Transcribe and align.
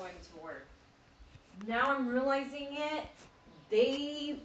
going 0.00 0.14
to 0.32 0.42
work. 0.42 0.66
Now 1.66 1.94
I'm 1.94 2.08
realizing 2.08 2.68
it. 2.70 3.04
They, 3.70 4.36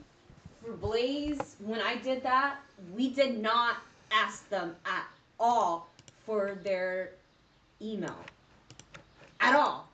for 0.63 0.73
Blaze, 0.73 1.55
when 1.59 1.79
I 1.81 1.95
did 1.95 2.21
that, 2.23 2.57
we 2.93 3.09
did 3.09 3.39
not 3.41 3.77
ask 4.11 4.47
them 4.49 4.75
at 4.85 5.05
all 5.39 5.89
for 6.25 6.59
their 6.63 7.11
email. 7.81 8.17
At 9.39 9.55
all. 9.55 9.89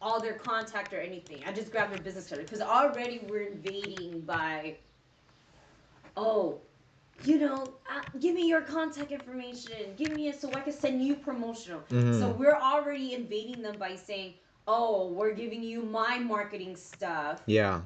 All 0.00 0.20
their 0.20 0.34
contact 0.34 0.94
or 0.94 1.00
anything. 1.00 1.42
I 1.46 1.52
just 1.52 1.70
grabbed 1.70 1.92
their 1.92 2.02
business 2.02 2.28
card 2.28 2.42
because 2.42 2.60
already 2.62 3.20
we're 3.28 3.48
invading 3.48 4.20
by, 4.20 4.76
oh, 6.16 6.58
you 7.24 7.38
know, 7.38 7.74
uh, 7.90 8.00
give 8.18 8.34
me 8.34 8.48
your 8.48 8.62
contact 8.62 9.12
information. 9.12 9.94
Give 9.98 10.12
me 10.12 10.28
it 10.28 10.40
so 10.40 10.50
I 10.54 10.60
can 10.60 10.72
send 10.72 11.04
you 11.04 11.16
promotional. 11.16 11.82
Mhm. 11.90 12.18
So 12.18 12.30
we're 12.30 12.56
already 12.56 13.12
invading 13.12 13.60
them 13.60 13.76
by 13.78 13.96
saying, 13.96 14.34
oh, 14.72 15.12
we're 15.12 15.34
giving 15.34 15.62
you 15.62 15.82
my 15.82 16.18
marketing 16.18 16.76
stuff 16.76 17.42
Yeah. 17.46 17.82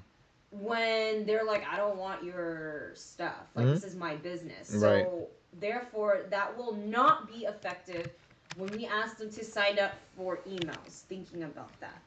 when 0.50 1.24
they're 1.26 1.44
like, 1.44 1.64
I 1.66 1.76
don't 1.76 1.96
want 1.96 2.22
your 2.22 2.94
stuff. 2.94 3.46
Like, 3.54 3.66
Mhm. 3.66 3.74
this 3.74 3.84
is 3.84 3.96
my 3.96 4.16
business. 4.16 4.70
Right. 4.74 5.04
So, 5.06 5.30
therefore, 5.52 6.26
that 6.30 6.56
will 6.58 6.74
not 6.74 7.26
be 7.26 7.44
effective 7.46 8.12
when 8.54 8.70
we 8.70 8.86
ask 8.86 9.16
them 9.16 9.30
to 9.30 9.44
sign 9.44 9.78
up 9.78 9.94
for 10.14 10.38
emails, 10.46 11.02
thinking 11.02 11.42
about 11.42 11.80
that. 11.80 12.02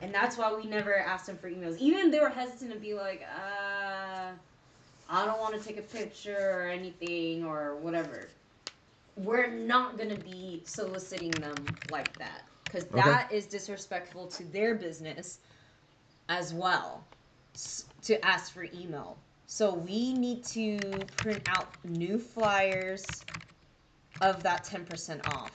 And 0.00 0.14
that's 0.14 0.36
why 0.38 0.54
we 0.54 0.64
never 0.66 0.96
asked 0.96 1.26
them 1.26 1.38
for 1.38 1.50
emails. 1.50 1.78
Even 1.78 2.10
they 2.10 2.20
were 2.20 2.28
hesitant 2.28 2.72
to 2.72 2.78
be 2.78 2.94
like, 2.94 3.22
uh, 3.22 4.32
I 5.08 5.26
don't 5.26 5.40
want 5.40 5.54
to 5.60 5.66
take 5.66 5.78
a 5.78 5.82
picture 5.82 6.60
or 6.60 6.68
anything 6.68 7.44
or 7.44 7.76
whatever. 7.76 8.30
We're 9.16 9.50
not 9.50 9.96
going 9.96 10.10
to 10.10 10.16
be 10.16 10.62
soliciting 10.64 11.40
them 11.40 11.78
like 11.88 12.16
that. 12.18 12.42
Because 12.74 12.88
Okay. 12.88 13.02
that 13.02 13.30
is 13.30 13.46
disrespectful 13.46 14.26
to 14.26 14.42
their 14.46 14.74
business 14.74 15.38
as 16.28 16.52
well 16.52 17.04
to 18.02 18.24
ask 18.26 18.52
for 18.52 18.64
email. 18.74 19.16
So 19.46 19.72
we 19.72 20.12
need 20.12 20.42
to 20.46 20.80
print 21.22 21.40
out 21.46 21.68
new 21.84 22.18
flyers 22.18 23.22
of 24.20 24.42
that 24.42 24.64
10% 24.64 25.24
off 25.24 25.52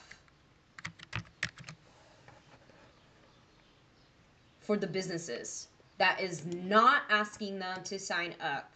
for 4.60 4.78
the 4.78 4.86
businesses. 4.86 5.68
That 5.98 6.22
is 6.22 6.46
not 6.46 7.02
asking 7.10 7.58
them 7.58 7.82
to 7.84 7.98
sign 7.98 8.34
up. 8.40 8.72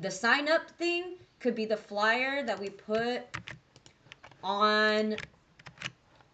The 0.00 0.12
sign 0.12 0.48
up 0.48 0.70
thing 0.70 1.16
could 1.40 1.56
be 1.56 1.64
the 1.64 1.76
flyer 1.76 2.44
that 2.44 2.60
we 2.60 2.70
put 2.70 3.22
on 4.44 5.16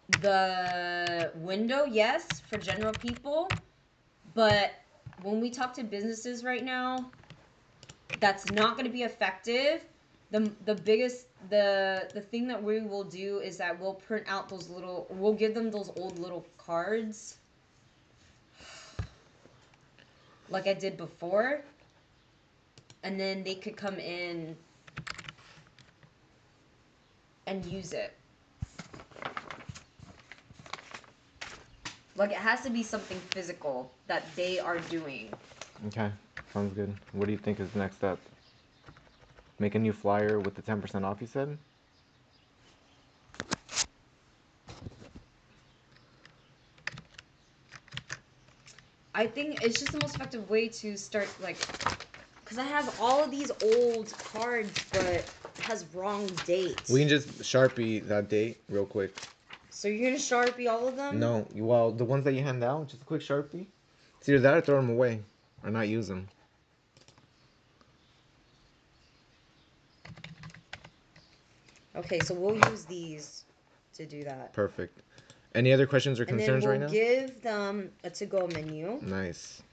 the 0.09 1.31
window, 1.35 1.85
yes, 1.85 2.41
for 2.41 2.57
general 2.57 2.93
people. 2.93 3.57
But 4.33 4.71
when 5.21 5.39
we 5.39 5.49
talk 5.49 5.73
to 5.75 5.83
businesses 5.83 6.43
right 6.43 6.63
now, 6.63 7.11
that's 8.19 8.47
not 8.47 8.75
going 8.75 8.85
to 8.85 8.91
be 8.91 9.03
effective. 9.03 9.81
The, 10.31 10.51
the 10.65 10.75
biggest 10.75 11.27
the 11.49 12.09
the 12.13 12.21
thing 12.21 12.47
that 12.47 12.63
we 12.63 12.81
will 12.81 13.03
do 13.03 13.39
is 13.39 13.57
that 13.57 13.79
we'll 13.79 13.93
print 13.93 14.25
out 14.27 14.49
those 14.49 14.69
little 14.69 15.05
we'll 15.09 15.33
give 15.33 15.53
them 15.53 15.69
those 15.69 15.91
old 15.95 16.17
little 16.17 16.47
cards 16.57 17.37
like 20.49 20.65
I 20.65 20.73
did 20.73 20.97
before 20.97 21.61
and 23.03 23.19
then 23.19 23.43
they 23.43 23.55
could 23.55 23.75
come 23.75 23.99
in 23.99 24.55
and 27.45 27.65
use 27.65 27.93
it 27.93 28.13
like 32.15 32.31
it 32.31 32.37
has 32.37 32.61
to 32.61 32.69
be 32.69 32.83
something 32.83 33.17
physical 33.33 33.91
that 34.07 34.23
they 34.35 34.59
are 34.59 34.79
doing 34.79 35.29
Okay. 35.87 36.11
Sounds 36.53 36.73
good. 36.73 36.93
What 37.13 37.25
do 37.25 37.31
you 37.31 37.37
think 37.37 37.59
is 37.59 37.69
the 37.71 37.79
next 37.79 37.95
step? 37.95 38.19
Make 39.59 39.75
a 39.75 39.79
new 39.79 39.93
flyer 39.93 40.39
with 40.39 40.55
the 40.55 40.61
10% 40.61 41.03
off 41.03 41.19
you 41.19 41.27
said? 41.27 41.57
I 49.15 49.27
think 49.27 49.63
it's 49.63 49.79
just 49.79 49.91
the 49.91 49.99
most 49.99 50.15
effective 50.15 50.49
way 50.49 50.67
to 50.67 50.97
start 50.97 51.27
like 51.41 51.57
because 52.43 52.57
I 52.57 52.63
have 52.63 52.93
all 52.99 53.23
of 53.23 53.31
these 53.31 53.51
old 53.61 54.13
cards, 54.23 54.83
but 54.91 55.03
it 55.03 55.25
has 55.59 55.85
wrong 55.93 56.39
dates. 56.45 56.89
We 56.89 56.99
can 56.99 57.09
just 57.09 57.29
Sharpie 57.39 58.07
that 58.07 58.29
date 58.29 58.57
real 58.69 58.85
quick. 58.85 59.13
So 59.83 59.89
you're 59.89 60.11
gonna 60.11 60.15
sharpie 60.15 60.71
all 60.71 60.87
of 60.87 60.95
them? 60.95 61.19
No, 61.19 61.45
you- 61.53 61.65
well, 61.65 61.91
the 61.91 62.05
ones 62.05 62.23
that 62.23 62.31
you 62.31 62.41
hand 62.41 62.63
out, 62.63 62.87
just 62.87 63.01
a 63.01 63.05
quick 63.05 63.21
Sharpie. 63.21 63.65
It's 64.17 64.29
either 64.29 64.39
that 64.39 64.53
or 64.53 64.61
throw 64.61 64.77
them 64.77 64.89
away 64.89 65.19
or 65.61 65.71
not 65.71 65.89
use 65.89 66.07
them. 66.07 66.29
Okay, 71.97 72.21
so 72.21 72.33
we'll 72.33 72.55
use 72.71 72.85
these 72.85 73.43
to 73.95 74.05
do 74.05 74.23
that. 74.23 74.53
Perfect. 74.53 75.01
Any 75.53 75.73
other 75.73 75.85
questions 75.85 76.17
or 76.17 76.23
And 76.23 76.39
then 76.39 76.45
concerns 76.45 76.63
we'll 76.63 76.71
right 76.71 76.79
now? 76.79 76.87
give 76.87 77.41
them 77.41 77.91
a 78.05 78.09
to-go 78.09 78.47
menu 78.47 79.01
Nice. 79.01 79.63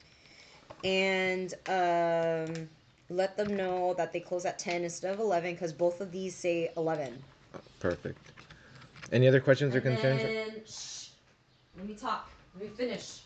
and 0.83 1.55
um, 1.69 2.69
let 3.11 3.37
them 3.37 3.55
know 3.57 3.95
that 3.95 4.13
they 4.13 4.19
close 4.19 4.45
at 4.45 4.59
10 4.59 4.83
instead 4.83 5.15
of 5.15 5.21
11 5.21 5.53
because 5.55 5.73
both 5.73 6.01
of 6.01 6.11
these 6.11 6.35
say 6.35 6.73
11. 6.77 7.23
Perfect. 7.79 8.19
Any 9.13 9.27
other 9.27 9.41
questions 9.41 9.75
or 9.75 9.79
And 9.79 9.97
concerns? 9.97 10.23
then, 10.23 10.63
shh, 10.67 11.09
let 11.77 11.87
me 11.87 11.95
talk. 11.95 12.31
Let 12.55 12.65
me 12.65 12.71
finish. 12.77 13.21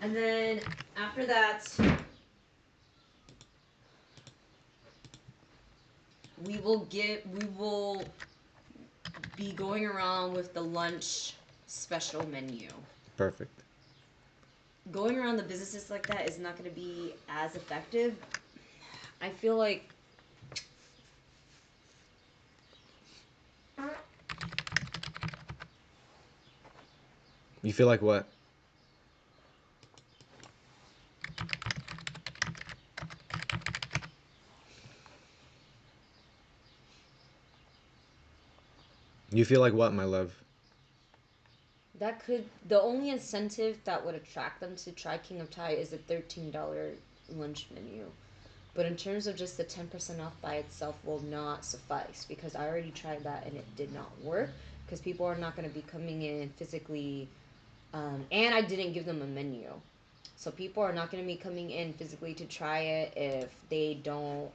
And 0.00 0.14
then 0.14 0.60
after 0.96 1.26
that, 1.26 1.66
we 6.44 6.58
will 6.58 6.80
get. 6.86 7.26
We 7.28 7.46
will 7.56 8.04
be 9.36 9.52
going 9.52 9.86
around 9.86 10.34
with 10.34 10.54
the 10.54 10.60
lunch 10.60 11.34
special 11.66 12.26
menu. 12.28 12.68
Perfect. 13.16 13.62
Going 14.90 15.18
around 15.18 15.36
the 15.36 15.42
businesses 15.44 15.90
like 15.90 16.06
that 16.08 16.28
is 16.28 16.38
not 16.38 16.56
going 16.56 16.68
to 16.68 16.74
be 16.74 17.14
as 17.28 17.54
effective. 17.54 18.16
I 19.20 19.28
feel 19.30 19.56
like 19.56 19.91
You 27.62 27.72
feel 27.72 27.86
like 27.86 28.02
what? 28.02 28.26
You 39.30 39.44
feel 39.44 39.60
like 39.60 39.72
what, 39.72 39.94
my 39.94 40.04
love? 40.04 40.34
That 41.98 42.24
could 42.24 42.44
the 42.68 42.80
only 42.80 43.10
incentive 43.10 43.78
that 43.84 44.04
would 44.04 44.16
attract 44.16 44.60
them 44.60 44.74
to 44.76 44.90
try 44.90 45.18
King 45.18 45.40
of 45.40 45.50
Thai 45.50 45.70
is 45.70 45.92
a 45.92 45.98
thirteen 45.98 46.50
dollar 46.50 46.90
lunch 47.30 47.68
menu. 47.72 48.06
But 48.74 48.86
in 48.86 48.96
terms 48.96 49.28
of 49.28 49.36
just 49.36 49.56
the 49.56 49.64
ten 49.64 49.86
percent 49.86 50.20
off 50.20 50.38
by 50.42 50.56
itself 50.56 50.96
will 51.04 51.20
not 51.20 51.64
suffice 51.64 52.26
because 52.28 52.56
I 52.56 52.66
already 52.66 52.90
tried 52.90 53.22
that 53.22 53.46
and 53.46 53.56
it 53.56 53.76
did 53.76 53.94
not 53.94 54.10
work 54.20 54.50
because 54.84 55.00
people 55.00 55.24
are 55.24 55.36
not 55.36 55.54
going 55.54 55.68
to 55.68 55.74
be 55.74 55.82
coming 55.82 56.22
in 56.22 56.48
physically 56.50 57.28
um, 57.92 58.26
and 58.30 58.54
I 58.54 58.62
didn't 58.62 58.92
give 58.92 59.06
them 59.06 59.22
a 59.22 59.26
menu. 59.26 59.70
So 60.36 60.50
people 60.50 60.82
are 60.82 60.92
not 60.92 61.10
going 61.10 61.22
to 61.22 61.26
be 61.26 61.36
coming 61.36 61.70
in 61.70 61.92
physically 61.92 62.34
to 62.34 62.46
try 62.46 62.80
it 62.80 63.14
if 63.16 63.56
they 63.68 63.94
don't 64.02 64.50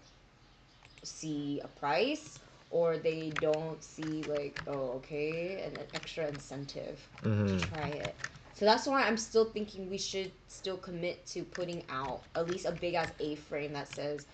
see 1.03 1.61
a 1.63 1.67
price 1.67 2.39
or 2.69 2.97
they 2.97 3.31
don't 3.39 3.83
see 3.83 4.23
like 4.27 4.61
oh 4.67 4.91
okay 4.97 5.61
an 5.61 5.79
extra 5.93 6.27
incentive 6.27 7.07
Mm-hmm. 7.23 7.45
to 7.45 7.57
try 7.57 7.87
it. 7.89 8.15
So 8.53 8.65
that's 8.65 8.87
why 8.87 9.03
I'm 9.03 9.17
still 9.17 9.45
thinking 9.45 9.89
we 9.89 9.97
should 9.97 10.31
still 10.47 10.77
commit 10.77 11.25
to 11.27 11.43
putting 11.43 11.83
out 11.89 12.23
at 12.35 12.47
least 12.47 12.65
a 12.65 12.71
big 12.71 12.93
ass 12.95 13.13
A 13.19 13.35
frame 13.35 13.73
that 13.73 13.87
says 13.87 14.27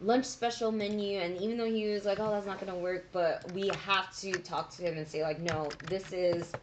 lunch 0.00 0.24
special 0.24 0.72
menu. 0.72 1.18
And 1.18 1.36
even 1.38 1.56
though 1.58 1.70
he 1.70 1.88
was 1.88 2.04
like, 2.04 2.18
oh, 2.20 2.30
that's 2.30 2.46
not 2.46 2.58
gonna 2.60 2.76
work, 2.78 3.08
but 3.12 3.48
we 3.50 3.68
have 3.70 4.14
to 4.18 4.38
talk 4.40 4.70
to 4.76 4.82
him 4.82 4.96
and 4.96 5.06
say 5.08 5.22
like, 5.22 5.40
no, 5.40 5.76
this 5.82 6.12
is 6.12 6.54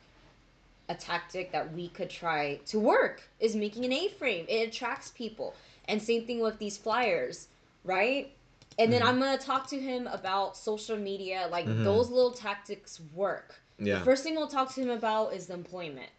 a 0.89 0.95
tactic 0.95 1.51
that 1.51 1.73
we 1.73 1.89
could 1.89 2.09
try 2.09 2.59
to 2.67 2.79
work 2.79 3.23
is 3.39 3.55
making 3.55 3.85
an 3.85 3.93
A 3.93 4.09
frame. 4.09 4.45
It 4.49 4.67
attracts 4.69 5.11
people. 5.11 5.55
And 5.87 6.01
same 6.01 6.25
thing 6.25 6.41
with 6.41 6.59
these 6.59 6.77
flyers, 6.77 7.47
right? 7.83 8.35
And 8.79 8.91
then 8.91 9.01
Mhm. 9.01 9.05
I'm 9.07 9.19
gonna 9.19 9.37
talk 9.37 9.67
to 9.69 9.79
him 9.79 10.07
about 10.07 10.57
social 10.57 10.97
media. 10.97 11.47
Like 11.51 11.65
Mhm. 11.65 11.83
those 11.83 12.09
little 12.09 12.31
tactics 12.33 12.99
work. 13.13 13.61
Yeah. 13.79 13.99
The 13.99 14.03
first 14.05 14.23
thing 14.23 14.35
we'll 14.35 14.47
talk 14.47 14.73
to 14.75 14.81
him 14.81 14.89
about 14.89 15.33
is 15.33 15.47
the 15.47 15.53
employment. 15.53 16.11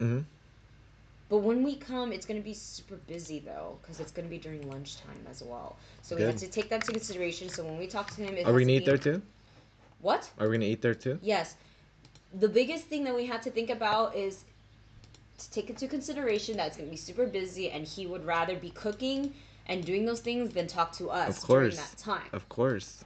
Mm-hmm. 0.00 0.20
But 1.28 1.38
when 1.38 1.62
we 1.62 1.76
come, 1.76 2.12
it's 2.12 2.26
going 2.26 2.40
to 2.40 2.44
be 2.44 2.54
super 2.54 2.96
busy 2.96 3.38
though, 3.40 3.78
because 3.80 4.00
it's 4.00 4.12
going 4.12 4.26
to 4.26 4.30
be 4.30 4.38
during 4.38 4.68
lunchtime 4.68 5.26
as 5.30 5.42
well. 5.42 5.78
So 6.02 6.16
we 6.16 6.22
have 6.22 6.36
to 6.36 6.48
take 6.48 6.68
that 6.70 6.80
into 6.82 6.92
consideration. 6.92 7.48
So 7.48 7.64
when 7.64 7.78
we 7.78 7.86
talk 7.86 8.10
to 8.10 8.22
him, 8.22 8.34
Are 8.46 8.52
we 8.52 8.62
gonna 8.62 8.72
to 8.72 8.78
eat 8.78 8.86
there 8.86 8.98
too? 8.98 9.22
What? 10.00 10.30
Are 10.38 10.48
we 10.48 10.56
gonna 10.56 10.66
eat 10.66 10.82
there 10.82 10.94
too? 10.94 11.18
Yes. 11.22 11.56
The 12.34 12.48
biggest 12.48 12.84
thing 12.84 13.04
that 13.04 13.14
we 13.14 13.26
have 13.26 13.40
to 13.42 13.50
think 13.50 13.70
about 13.70 14.14
is 14.14 14.44
to 15.38 15.50
take 15.50 15.70
into 15.70 15.88
consideration 15.88 16.56
that 16.58 16.68
it's 16.68 16.76
gonna 16.76 16.90
be 16.90 16.96
super 16.96 17.26
busy, 17.26 17.70
and 17.70 17.86
he 17.86 18.06
would 18.06 18.24
rather 18.24 18.56
be 18.56 18.70
cooking 18.70 19.34
and 19.66 19.84
doing 19.84 20.04
those 20.04 20.20
things 20.20 20.52
than 20.52 20.66
talk 20.66 20.92
to 20.92 21.10
us 21.10 21.42
Of 21.42 21.48
during 21.48 21.70
course. 21.70 21.76
that 21.76 21.98
time. 21.98 22.28
Of 22.32 22.48
course. 22.48 23.04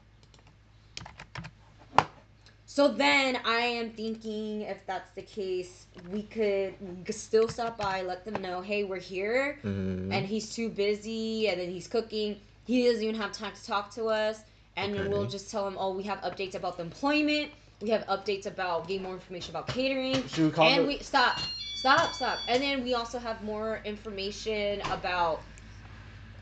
So 2.67 2.89
then 2.89 3.39
I 3.45 3.61
am 3.61 3.91
thinking 3.91 4.63
if 4.63 4.85
that's 4.85 5.09
the 5.15 5.23
case, 5.23 5.87
we 6.11 6.25
could, 6.25 6.75
still 7.11 7.49
stop 7.49 7.79
by, 7.79 8.03
let 8.03 8.25
them 8.25 8.43
know, 8.43 8.63
hey, 8.63 8.83
we're 8.83 8.99
here, 8.99 9.61
Mhm. 9.63 10.13
and 10.13 10.27
he's 10.27 10.53
too 10.53 10.71
busy, 10.71 11.47
and 11.49 11.61
then 11.61 11.71
he's 11.71 11.87
cooking. 11.87 12.41
He 12.67 12.87
doesn't 12.89 13.03
even 13.03 13.15
have 13.15 13.31
time 13.33 13.53
to 13.55 13.65
talk 13.65 13.95
to 13.95 14.07
us, 14.07 14.41
and 14.77 14.93
then 14.93 15.09
we'll 15.09 15.27
just 15.29 15.51
tell 15.53 15.69
him, 15.69 15.77
oh, 15.79 15.93
we 15.95 16.03
have 16.05 16.19
updates 16.23 16.57
about 16.57 16.77
the 16.77 16.83
employment. 16.83 17.53
We 17.81 17.91
have 17.91 18.07
updates 18.07 18.47
about 18.47 18.89
getting 18.89 19.03
more 19.03 19.15
information 19.15 19.55
about 19.55 19.69
catering. 19.69 20.27
Should 20.29 20.45
we 20.45 20.51
call 20.51 20.69
and 20.69 20.87
we 20.87 20.99
stop, 21.01 21.39
stop, 21.75 22.15
stop. 22.15 22.41
And 22.49 22.63
then 22.63 22.83
we 22.83 22.95
also 22.95 23.19
have 23.19 23.43
more 23.43 23.81
information 23.85 24.81
about 24.91 25.43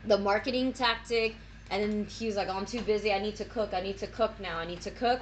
the 0.05 0.17
marketing 0.17 0.73
tactic. 0.73 1.37
And 1.69 1.81
then 1.83 2.05
he 2.05 2.27
was 2.27 2.35
like, 2.35 2.47
oh, 2.49 2.57
I'm 2.57 2.65
too 2.65 2.81
busy. 2.81 3.11
I 3.11 3.19
need 3.19 3.35
to 3.37 3.45
cook. 3.45 3.73
I 3.73 3.81
need 3.81 3.97
to 3.99 4.07
cook 4.07 4.39
now. 4.39 4.57
I 4.57 4.65
need 4.65 4.81
to 4.81 4.91
cook. 4.91 5.21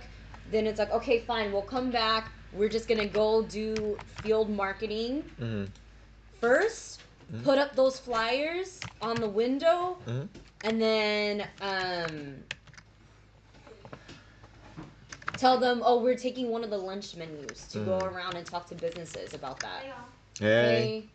Then 0.51 0.67
it's 0.67 0.79
like, 0.79 0.91
okay, 0.91 1.19
fine. 1.19 1.51
We'll 1.51 1.61
come 1.61 1.91
back. 1.91 2.31
We're 2.51 2.69
just 2.69 2.87
gonna 2.87 3.07
go 3.07 3.43
do 3.43 3.97
field 4.05 4.49
marketing 4.49 5.23
Mhm. 5.39 5.69
1st 6.41 6.99
Mhm. 7.31 7.43
Put 7.43 7.57
up 7.57 7.75
those 7.75 7.97
flyers 7.97 8.89
on 9.01 9.21
the 9.21 9.29
window, 9.29 9.97
Mhm. 10.05 10.27
and 10.63 10.81
then 10.81 11.47
um, 11.61 12.43
tell 15.41 15.57
them, 15.57 15.81
oh, 15.83 15.99
we're 15.99 16.15
taking 16.15 16.49
one 16.49 16.63
of 16.63 16.69
the 16.69 16.77
lunch 16.77 17.15
menus 17.15 17.65
to 17.71 17.79
go 17.79 17.97
Mhm. 17.97 18.13
around 18.13 18.35
and 18.35 18.45
talk 18.45 18.67
to 18.67 18.75
businesses 18.75 19.33
about 19.33 19.59
that. 19.61 19.83
Hey. 20.39 21.09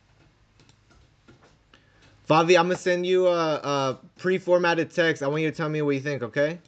Favi, 2.28 2.58
I'm 2.58 2.66
gonna 2.66 2.76
send 2.76 3.06
you 3.06 3.28
a, 3.28 3.54
a 3.54 3.98
pre-formatted 4.18 4.90
text. 4.90 5.22
I 5.22 5.28
want 5.28 5.42
you 5.42 5.50
to 5.50 5.56
tell 5.56 5.68
me 5.68 5.80
what 5.80 5.94
you 5.94 6.00
think, 6.00 6.24
okay? 6.24 6.58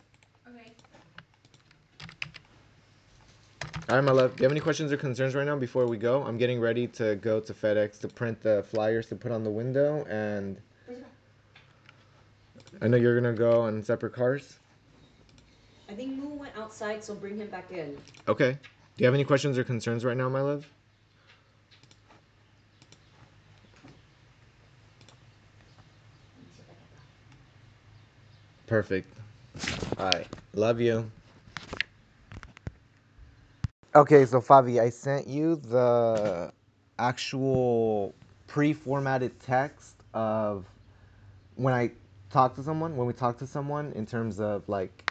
Okay. 0.49 0.73
All 3.89 3.97
right, 3.97 4.05
my 4.05 4.13
love. 4.13 4.37
Do 4.37 4.43
you 4.43 4.45
have 4.45 4.53
any 4.53 4.61
questions 4.61 4.93
or 4.93 4.97
concerns 4.97 5.35
right 5.35 5.45
now 5.45 5.57
before 5.57 5.87
we 5.89 5.97
go? 5.97 6.23
I'm 6.23 6.39
getting 6.39 6.61
ready 6.61 6.87
to 6.87 7.17
go 7.17 7.41
to 7.41 7.53
FedEx 7.53 7.99
to 8.01 8.09
print 8.09 8.41
the 8.41 8.63
flyers 8.71 9.07
to 9.09 9.17
put 9.17 9.33
on 9.33 9.43
the 9.43 9.51
window, 9.51 10.05
and 10.05 10.61
I 12.81 12.87
know 12.87 12.97
you're 12.97 13.21
gonna 13.21 13.35
go 13.35 13.63
on 13.63 13.83
separate 13.83 14.13
cars. 14.13 14.61
I 15.91 15.95
think 15.95 16.17
Moo 16.19 16.29
went 16.29 16.38
outside, 16.69 17.03
so 17.03 17.15
bring 17.15 17.39
him 17.39 17.49
back 17.49 17.71
in. 17.71 17.97
Okay. 18.29 18.53
Do 18.53 18.59
you 18.99 19.07
have 19.07 19.15
any 19.15 19.25
questions 19.25 19.57
or 19.57 19.65
concerns 19.65 20.05
right 20.05 20.17
now, 20.17 20.29
my 20.29 20.43
love? 20.43 20.67
Perfect. 28.67 29.11
All 29.99 30.11
right. 30.11 30.27
Love 30.53 30.79
you. 30.79 31.11
Okay, 33.95 34.27
so 34.27 34.41
Favi, 34.43 34.79
I 34.79 34.91
sent 34.91 35.27
you 35.27 35.57
the 35.57 36.53
actual 36.99 38.15
pre-formatted 38.47 39.41
text 39.41 39.97
of 40.13 40.67
when 41.55 41.73
I 41.73 41.93
talk 42.31 42.55
to 42.57 42.63
someone, 42.63 42.95
when 42.97 43.07
we 43.07 43.15
talk 43.15 43.39
to 43.39 43.47
someone 43.47 43.93
in 43.93 44.05
terms 44.05 44.39
of 44.39 44.69
like 44.69 45.08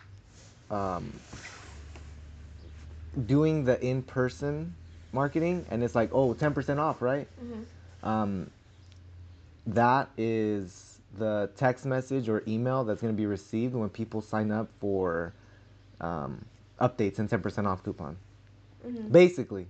um, 0.72 1.12
doing 3.26 3.64
the 3.66 3.80
in-person 3.86 4.74
marketing 5.12 5.66
and 5.72 5.84
it's 5.84 5.96
like, 5.96 6.10
oh, 6.14 6.34
10% 6.34 6.78
off, 6.80 7.02
right? 7.02 7.28
Um, 8.04 8.50
that 9.68 10.10
is 10.18 11.00
the 11.18 11.50
text 11.58 11.86
message 11.86 12.30
or 12.30 12.44
email 12.48 12.84
that's 12.84 13.02
going 13.02 13.14
to 13.14 13.18
be 13.18 13.26
received 13.26 13.74
when 13.74 13.90
people 13.90 14.22
sign 14.22 14.52
up 14.52 14.70
for 14.80 15.34
um, 16.00 16.44
updates 16.80 17.20
and 17.20 17.30
10% 17.30 17.66
off 17.66 17.84
coupon. 17.84 18.18
Basically, 19.12 19.68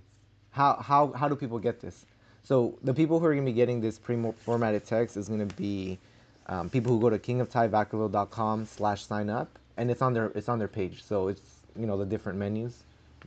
how, 0.50 0.74
how, 0.76 1.12
how 1.12 1.28
do 1.28 1.36
people 1.36 1.58
get 1.58 1.80
this? 1.80 2.04
So 2.44 2.78
the 2.82 2.94
people 2.94 3.18
who 3.18 3.26
are 3.26 3.34
going 3.34 3.44
to 3.44 3.50
be 3.50 3.56
getting 3.56 3.80
this 3.80 3.98
pre-formatted 3.98 4.84
text 4.84 5.16
is 5.16 5.28
going 5.28 5.46
to 5.46 5.54
be 5.56 5.98
um, 6.46 6.70
people 6.70 6.92
who 6.92 7.00
go 7.00 7.10
to 7.10 7.18
kingofthai.vacaville.com 7.18 8.66
slash 8.66 9.04
sign 9.04 9.28
up 9.30 9.58
and 9.78 9.90
it's 9.90 10.02
on 10.02 10.12
their 10.12 10.26
it's 10.34 10.48
on 10.50 10.58
their 10.58 10.68
page. 10.68 11.02
So 11.02 11.28
it's 11.28 11.60
you 11.78 11.86
know 11.86 11.96
the 11.96 12.04
different 12.04 12.38
menus. 12.38 12.82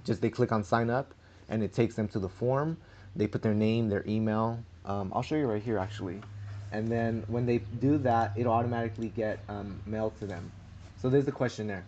Just 0.06 0.22
they 0.22 0.30
click 0.30 0.52
on 0.52 0.64
sign 0.64 0.90
up 0.90 1.14
and 1.50 1.64
it 1.64 1.74
takes 1.74 1.96
them 1.96 2.08
to 2.10 2.20
the 2.20 2.30
form. 2.30 2.78
They 3.16 3.26
put 3.26 3.42
their 3.42 3.56
name 3.56 3.90
their 3.90 4.04
email. 4.08 4.60
Um, 4.86 5.12
i'll 5.16 5.22
show 5.24 5.36
you 5.36 5.48
right 5.48 5.64
here 5.64 5.80
actually. 5.80 6.22
And 6.72 6.88
then 6.88 7.24
when 7.28 7.46
they 7.46 7.60
do 7.80 7.98
that 8.00 8.34
it'll 8.38 8.54
automatically 8.54 9.10
get 9.16 9.40
um, 9.50 9.80
mailed 9.86 10.18
to 10.20 10.28
them. 10.28 10.52
So 11.02 11.10
there's 11.10 11.26
the 11.26 11.32
questionnaire. 11.32 11.86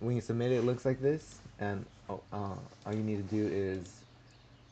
When 0.00 0.14
you 0.14 0.22
submit 0.22 0.52
it 0.52 0.56
it 0.56 0.64
looks 0.64 0.84
like 0.84 1.00
this. 1.00 1.40
And 1.58 1.84
oh, 2.08 2.20
uh, 2.32 2.54
all 2.86 2.94
you 2.94 3.02
need 3.02 3.28
to 3.28 3.34
do 3.34 3.48
is 3.52 3.92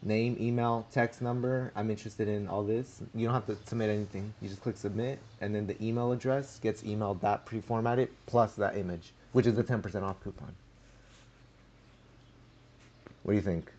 name, 0.05 0.37
email, 0.41 0.87
text 0.93 1.23
number. 1.23 1.73
I'm 1.75 1.91
interested 1.91 2.29
in 2.29 2.47
all 2.47 2.62
this. 2.62 3.01
You 3.15 3.27
don't 3.27 3.35
have 3.35 3.47
to 3.47 3.56
submit 3.67 3.91
anything. 3.91 4.33
You 4.41 4.49
just 4.49 4.61
click 4.61 4.77
submit, 4.77 5.19
and 5.41 5.55
then 5.55 5.67
the 5.67 5.83
email 5.85 6.12
address 6.12 6.59
gets 6.61 6.83
emailed 6.83 7.21
that 7.23 7.47
pre-formatted 7.47 8.11
plus 8.27 8.55
that 8.55 8.77
image, 8.77 9.12
which 9.33 9.47
is 9.47 9.55
the 9.55 9.65
10% 9.65 10.03
off 10.03 10.23
coupon. 10.23 10.55
What 13.23 13.33
do 13.33 13.37
you 13.37 13.43
think? 13.43 13.73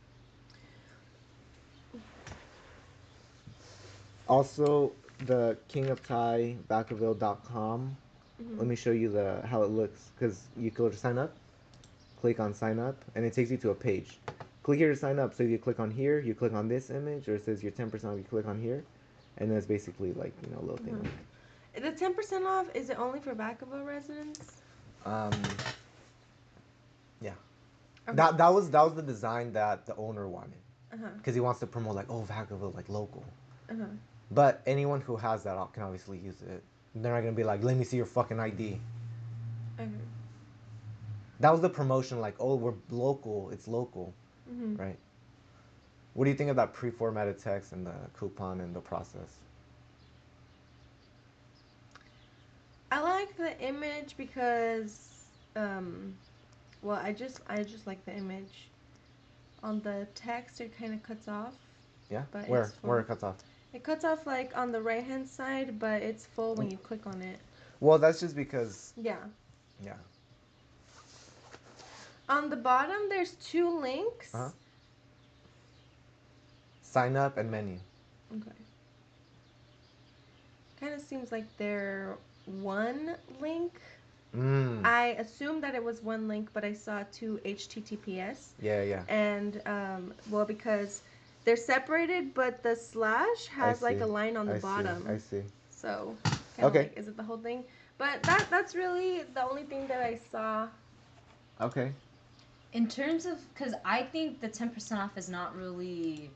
Also, 4.27 4.91
the 5.25 5.55
King 5.67 5.89
of 5.89 6.05
Thai 6.05 6.55
Vacaville.com. 6.67 7.95
Mm-hmm. 8.41 8.57
Let 8.57 8.67
me 8.67 8.75
show 8.75 8.91
you 8.91 9.09
the 9.09 9.41
how 9.45 9.61
it 9.61 9.69
looks 9.69 10.09
because 10.17 10.41
you 10.57 10.71
go 10.71 10.89
to 10.89 10.97
sign 10.97 11.17
up, 11.17 11.31
click 12.19 12.39
on 12.39 12.53
sign 12.53 12.79
up, 12.79 12.95
and 13.13 13.23
it 13.23 13.33
takes 13.33 13.51
you 13.51 13.57
to 13.57 13.69
a 13.69 13.75
page. 13.75 14.17
Click 14.65 14.79
here 14.79 14.89
to 14.89 14.95
sign 14.95 15.19
up. 15.19 15.31
So 15.31 15.43
if 15.43 15.51
you 15.51 15.59
click 15.59 15.79
on 15.79 15.91
here, 15.91 16.17
you 16.19 16.33
click 16.33 16.51
on 16.51 16.67
this 16.67 16.89
image, 16.89 17.29
or 17.29 17.35
it 17.35 17.45
says 17.45 17.61
you're 17.61 17.71
10% 17.71 17.93
off. 18.03 18.17
You 18.17 18.25
click 18.27 18.47
on 18.47 18.59
here, 18.59 18.83
and 19.37 19.51
that's 19.51 19.67
basically 19.67 20.11
like 20.13 20.33
you 20.41 20.51
know 20.51 20.57
a 20.57 20.65
little 20.65 20.77
thing. 20.77 21.07
The 21.79 21.91
ten 21.91 22.15
percent 22.15 22.47
off 22.47 22.65
is 22.73 22.89
it 22.89 22.97
only 22.97 23.19
for 23.19 23.35
Vacaville 23.35 23.85
residents? 23.85 24.63
Um, 25.05 25.33
yeah. 27.21 27.33
Okay. 28.07 28.15
That 28.15 28.39
that 28.39 28.47
was 28.51 28.71
that 28.71 28.81
was 28.81 28.95
the 28.95 29.03
design 29.03 29.53
that 29.53 29.85
the 29.85 29.95
owner 29.97 30.27
wanted 30.27 30.57
Uh 30.91 30.97
huh. 30.99 31.09
because 31.17 31.35
he 31.35 31.41
wants 31.41 31.59
to 31.59 31.67
promote 31.67 31.93
like 31.95 32.09
oh 32.09 32.25
Vacaville 32.27 32.73
like 32.73 32.89
local. 32.89 33.23
Uh 33.69 33.73
huh. 33.77 33.85
But 34.31 34.63
anyone 34.65 34.99
who 34.99 35.15
has 35.15 35.43
that 35.43 35.73
can 35.73 35.83
obviously 35.83 36.17
use 36.17 36.41
it. 36.41 36.63
They're 36.95 37.13
not 37.13 37.19
gonna 37.19 37.33
be 37.33 37.43
like, 37.43 37.63
let 37.63 37.77
me 37.77 37.83
see 37.83 37.97
your 37.97 38.07
fucking 38.07 38.39
ID. 38.39 38.79
Okay. 39.79 39.89
That 41.39 41.51
was 41.51 41.61
the 41.61 41.69
promotion, 41.69 42.19
like, 42.19 42.35
oh, 42.39 42.55
we're 42.55 42.73
local. 42.89 43.49
It's 43.51 43.67
local, 43.67 44.13
Mhm. 44.49 44.77
right? 44.79 44.97
What 46.13 46.25
do 46.25 46.31
you 46.31 46.37
think 46.37 46.49
of 46.49 46.55
that 46.55 46.73
pre-formatted 46.73 47.39
text 47.39 47.73
and 47.73 47.85
the 47.85 47.93
coupon 48.17 48.61
and 48.61 48.73
the 48.73 48.79
process? 48.79 49.37
I 52.91 53.01
like 53.01 53.35
the 53.35 53.59
image 53.59 54.15
because, 54.17 55.25
um, 55.55 56.15
well, 56.81 56.97
I 57.03 57.11
just 57.11 57.41
I 57.49 57.63
just 57.63 57.87
like 57.87 58.03
the 58.05 58.15
image. 58.15 58.69
On 59.63 59.81
the 59.81 60.07
text, 60.15 60.61
it 60.61 60.77
kind 60.77 60.93
of 60.93 61.03
cuts 61.03 61.27
off. 61.27 61.55
Yeah. 62.09 62.23
But 62.31 62.47
Where 62.47 62.71
where 62.83 62.99
it 62.99 63.07
cuts 63.07 63.23
off? 63.23 63.35
It 63.73 63.83
cuts 63.83 64.05
off 64.05 64.25
like 64.25 64.55
on 64.55 64.71
the 64.71 64.81
right 64.81 65.03
hand 65.03 65.27
side, 65.27 65.79
but 65.79 66.01
it's 66.01 66.25
full 66.25 66.55
when 66.55 66.69
you 66.69 66.77
click 66.77 67.05
on 67.05 67.21
it. 67.21 67.39
Well, 67.81 67.97
that's 67.99 68.19
just 68.21 68.35
because. 68.35 68.93
Yeah. 68.95 69.17
Yeah. 69.83 69.95
On 72.27 72.49
the 72.49 72.55
bottom, 72.55 73.09
there's 73.09 73.31
two 73.33 73.79
links. 73.79 74.33
Uh-huh. 74.33 74.49
Sign 76.81 77.15
up 77.15 77.37
and 77.37 77.51
menu. 77.51 77.77
Okay. 78.31 78.51
Kind 80.79 80.93
of 80.93 81.01
seems 81.01 81.31
like 81.31 81.45
they're 81.57 82.15
one 82.61 83.15
link. 83.39 83.73
Mm. 84.35 84.85
I 84.85 85.07
assumed 85.19 85.63
that 85.63 85.75
it 85.75 85.83
was 85.83 86.01
one 86.01 86.27
link, 86.27 86.49
but 86.53 86.65
I 86.65 86.73
saw 86.73 87.03
two 87.11 87.39
HTTPS. 87.45 88.49
Yeah, 88.61 88.81
yeah. 88.81 89.03
And, 89.07 89.61
um, 89.65 90.13
well, 90.29 90.45
because 90.45 91.01
they're 91.45 91.55
separated, 91.55 92.33
but 92.33 92.63
the 92.63 92.75
slash 92.75 93.47
has 93.47 93.81
like 93.81 94.01
a 94.01 94.05
line 94.05 94.35
on 94.35 94.47
the 94.47 94.55
I 94.55 94.59
bottom. 94.59 95.03
See. 95.03 95.11
I 95.13 95.17
see. 95.17 95.43
So, 95.69 96.15
Okay. 96.59 96.79
like, 96.79 96.97
is 96.97 97.07
it 97.07 97.15
the 97.15 97.23
whole 97.23 97.37
thing? 97.37 97.63
But 97.97 98.21
that 98.23 98.47
that's 98.49 98.75
really 98.75 99.23
the 99.33 99.47
only 99.47 99.63
thing 99.63 99.87
that 99.87 100.01
I 100.01 100.19
saw. 100.31 100.67
Okay. 101.61 101.91
In 102.75 102.89
terms 102.89 103.25
of, 103.25 103.37
because 103.53 103.73
I 103.85 104.03
think 104.03 104.41
the 104.41 104.49
10% 104.49 104.97
off 104.97 105.17
is 105.17 105.29
not 105.29 105.55
really 105.55 106.29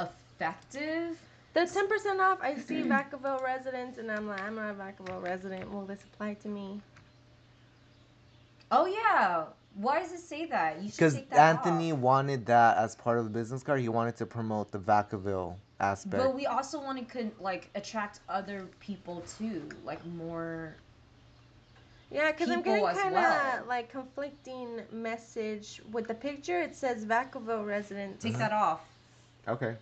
effective. 0.00 1.16
The 1.52 1.60
10% 1.60 2.18
off, 2.18 2.38
I 2.42 2.56
see 2.56 2.82
Vacaville 2.82 3.40
residents, 3.40 3.98
and 3.98 4.10
I'm 4.10 4.26
like, 4.26 4.42
I'm 4.42 4.56
not 4.56 4.70
a 4.70 4.74
Vacaville 4.74 5.22
resident. 5.22 5.72
Will 5.72 5.86
this 5.86 6.02
apply 6.12 6.34
to 6.42 6.48
me? 6.48 6.80
Oh, 8.72 8.86
yeah. 8.86 9.44
Why 9.76 10.00
does 10.00 10.10
it 10.10 10.18
say 10.18 10.46
that? 10.46 10.82
You 10.82 10.88
should 10.88 10.96
Because 10.96 11.14
take 11.14 11.30
that 11.30 11.56
Anthony 11.58 11.92
off. 11.92 11.98
wanted 11.98 12.46
that 12.46 12.76
as 12.76 12.96
part 12.96 13.18
of 13.18 13.24
the 13.24 13.30
business 13.30 13.62
card. 13.62 13.80
He 13.80 13.88
wanted 13.88 14.16
to 14.16 14.26
promote 14.26 14.72
the 14.72 14.80
Vacaville 14.80 15.54
aspect. 15.78 16.20
But 16.20 16.34
we 16.34 16.46
also 16.46 16.80
want 16.80 17.08
to 17.10 17.30
like 17.38 17.70
attract 17.76 18.18
other 18.28 18.66
people 18.80 19.22
too, 19.38 19.68
like 19.84 20.04
more. 20.06 20.74
Yeah, 22.14 22.30
because 22.30 22.48
I'm 22.48 22.62
getting 22.62 22.84
kind 22.84 23.08
of 23.08 23.12
well. 23.12 23.64
like 23.66 23.90
conflicting 23.90 24.82
message 24.92 25.82
with 25.90 26.06
the 26.06 26.14
picture. 26.14 26.60
It 26.62 26.76
says 26.76 27.04
Vacaville 27.04 27.66
resident. 27.66 28.20
Take 28.20 28.34
Mhm. 28.34 28.38
that 28.38 28.52
off. 28.52 28.82
okay, 29.48 29.76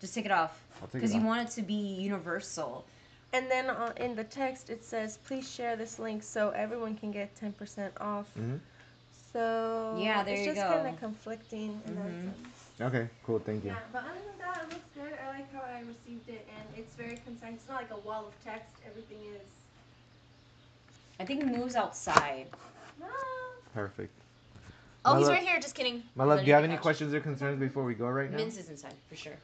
Just 0.00 0.12
take 0.12 0.26
it 0.26 0.30
off 0.30 0.60
I'll 0.74 0.88
take 0.88 0.92
because 1.00 1.14
you 1.14 1.22
want 1.22 1.48
it 1.48 1.52
to 1.54 1.62
be 1.62 1.72
universal. 1.74 2.84
And 3.32 3.50
then 3.50 3.70
uh, 3.70 3.92
in 3.96 4.14
the 4.16 4.24
text 4.24 4.68
it 4.68 4.84
says, 4.84 5.18
please 5.24 5.48
share 5.48 5.74
this 5.76 5.98
link 5.98 6.22
so 6.22 6.50
everyone 6.50 6.96
can 6.96 7.12
get 7.12 7.34
10% 7.36 7.92
off. 8.00 8.26
Mhm. 8.36 8.60
So 9.32 9.96
Yeah, 9.96 10.22
there 10.24 10.34
it's 10.34 10.44
you 10.46 10.54
just 10.54 10.66
kind 10.66 10.86
of 10.88 10.98
conflicting 10.98 11.80
in 11.86 11.94
Mhm. 11.96 11.96
that 11.96 12.34
sense. 12.34 12.80
Okay, 12.80 13.08
cool. 13.24 13.38
Thank 13.38 13.64
you. 13.64 13.70
Yeah, 13.70 13.78
but 13.92 14.02
other 14.04 14.20
than 14.28 14.38
that, 14.38 14.62
it 14.64 14.72
looks 14.72 14.88
good. 14.94 15.12
I 15.18 15.28
like 15.28 15.52
how 15.52 15.62
I 15.62 15.80
received 15.80 16.28
it, 16.28 16.46
and 16.58 16.66
it's 16.76 16.94
very 16.94 17.16
concise. 17.24 17.54
It's 17.54 17.68
not 17.68 17.80
like 17.80 17.90
a 17.90 17.98
wall 17.98 18.26
of 18.26 18.34
text. 18.44 18.68
Everything 18.84 19.18
is. 19.34 19.40
I 21.18 21.24
think 21.24 21.42
it 21.42 21.46
moves 21.46 21.76
outside. 21.76 22.46
Ah. 23.02 23.06
Perfect. 23.74 24.12
Oh, 25.04 25.12
My 25.12 25.18
he's 25.18 25.28
love- 25.28 25.36
right 25.36 25.46
here, 25.46 25.60
just 25.60 25.74
kidding. 25.74 26.02
My 26.14 26.24
love, 26.24 26.40
do 26.40 26.46
you 26.46 26.52
have 26.54 26.64
any 26.64 26.74
couch. 26.74 26.82
questions 26.82 27.14
or 27.14 27.20
concerns 27.20 27.58
before 27.60 27.84
we 27.84 27.94
go 27.94 28.08
right 28.08 28.30
now? 28.30 28.36
Mince 28.36 28.58
is 28.58 28.68
inside 28.68 28.94
for 29.08 29.16
sure. 29.16 29.36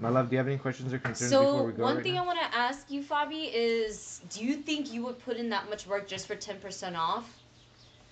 My 0.00 0.10
love, 0.10 0.28
do 0.28 0.34
you 0.34 0.38
have 0.38 0.46
any 0.46 0.58
questions 0.58 0.92
or 0.92 0.98
concerns 0.98 1.30
So 1.30 1.40
before 1.40 1.64
we 1.66 1.72
go 1.72 1.78
So, 1.78 1.82
one 1.82 1.96
right 1.96 2.02
thing 2.04 2.14
now? 2.14 2.22
I 2.22 2.26
want 2.26 2.38
to 2.38 2.56
ask 2.56 2.88
you, 2.90 3.02
Fabi, 3.02 3.50
is 3.52 4.20
do 4.30 4.44
you 4.44 4.54
think 4.56 4.92
you 4.92 5.02
would 5.04 5.18
put 5.24 5.36
in 5.36 5.48
that 5.50 5.68
much 5.68 5.86
work 5.88 6.06
just 6.06 6.26
for 6.28 6.36
ten 6.36 6.58
percent 6.60 6.94
off? 6.94 7.28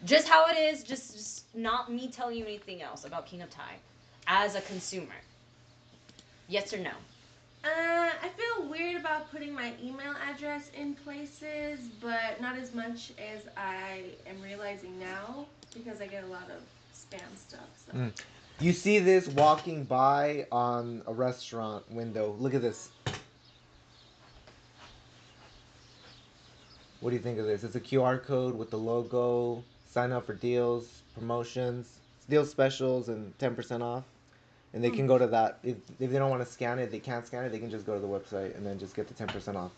Just 0.05 0.27
how 0.29 0.47
it 0.49 0.57
is, 0.57 0.83
just, 0.83 1.15
just 1.15 1.55
not 1.55 1.91
me 1.93 2.09
telling 2.09 2.37
you 2.37 2.45
anything 2.45 2.83
else 2.83 3.05
about 3.05 3.25
King 3.27 3.43
of 3.43 3.51
Thai, 3.51 3.77
as 4.27 4.55
a 4.55 4.61
consumer. 4.63 5.15
Yes 6.49 6.73
or 6.73 6.79
no? 6.79 6.91
Uh, 7.67 8.11
I 8.23 8.29
feel 8.29 8.69
weird 8.69 9.01
about 9.01 9.31
putting 9.33 9.53
my 9.53 9.73
email 9.83 10.15
address 10.31 10.71
in 10.75 10.95
places, 10.95 11.81
but 12.01 12.41
not 12.41 12.57
as 12.57 12.73
much 12.73 13.13
as 13.19 13.43
I 13.57 14.05
am 14.29 14.41
realizing 14.41 14.97
now 15.01 15.47
because 15.75 16.01
I 16.01 16.07
get 16.07 16.23
a 16.23 16.29
lot 16.29 16.49
of 16.51 16.63
spam 16.95 17.37
stuff. 17.37 17.69
So. 17.87 17.99
Mm. 17.99 18.13
You 18.61 18.73
see 18.73 19.01
this 19.01 19.27
walking 19.27 19.83
by 19.83 20.47
on 20.53 21.03
a 21.09 21.13
restaurant 21.13 21.91
window. 21.91 22.37
Look 22.39 22.55
at 22.55 22.63
this. 22.63 22.91
What 27.01 27.11
do 27.11 27.17
you 27.17 27.23
think 27.23 27.39
of 27.39 27.47
this? 27.47 27.65
It's 27.65 27.75
a 27.75 27.81
QR 27.81 28.23
code 28.23 28.55
with 28.55 28.71
the 28.71 28.79
logo. 28.79 29.65
Sign 29.91 30.13
up 30.13 30.25
for 30.27 30.35
deals, 30.35 31.03
promotions, 31.15 31.99
deal 32.31 32.45
specials, 32.45 33.09
and 33.09 33.37
10% 33.39 33.83
off. 33.83 34.05
And 34.75 34.85
they 34.85 34.91
can 34.91 35.07
go 35.07 35.17
to 35.17 35.27
that. 35.29 35.59
If, 35.63 35.77
if 35.99 36.11
they 36.11 36.19
don't 36.19 36.31
want 36.31 36.45
to 36.45 36.51
scan 36.51 36.79
it, 36.79 36.91
they 36.91 36.99
can't 36.99 37.27
scan 37.27 37.45
it, 37.45 37.51
they 37.51 37.59
can 37.59 37.71
just 37.71 37.87
go 37.87 37.95
to 37.95 38.01
the 38.01 38.07
website 38.07 38.57
and 38.57 38.67
then 38.67 38.79
just 38.79 38.95
get 38.95 39.09
the 39.09 39.15
10% 39.15 39.57
off. 39.57 39.71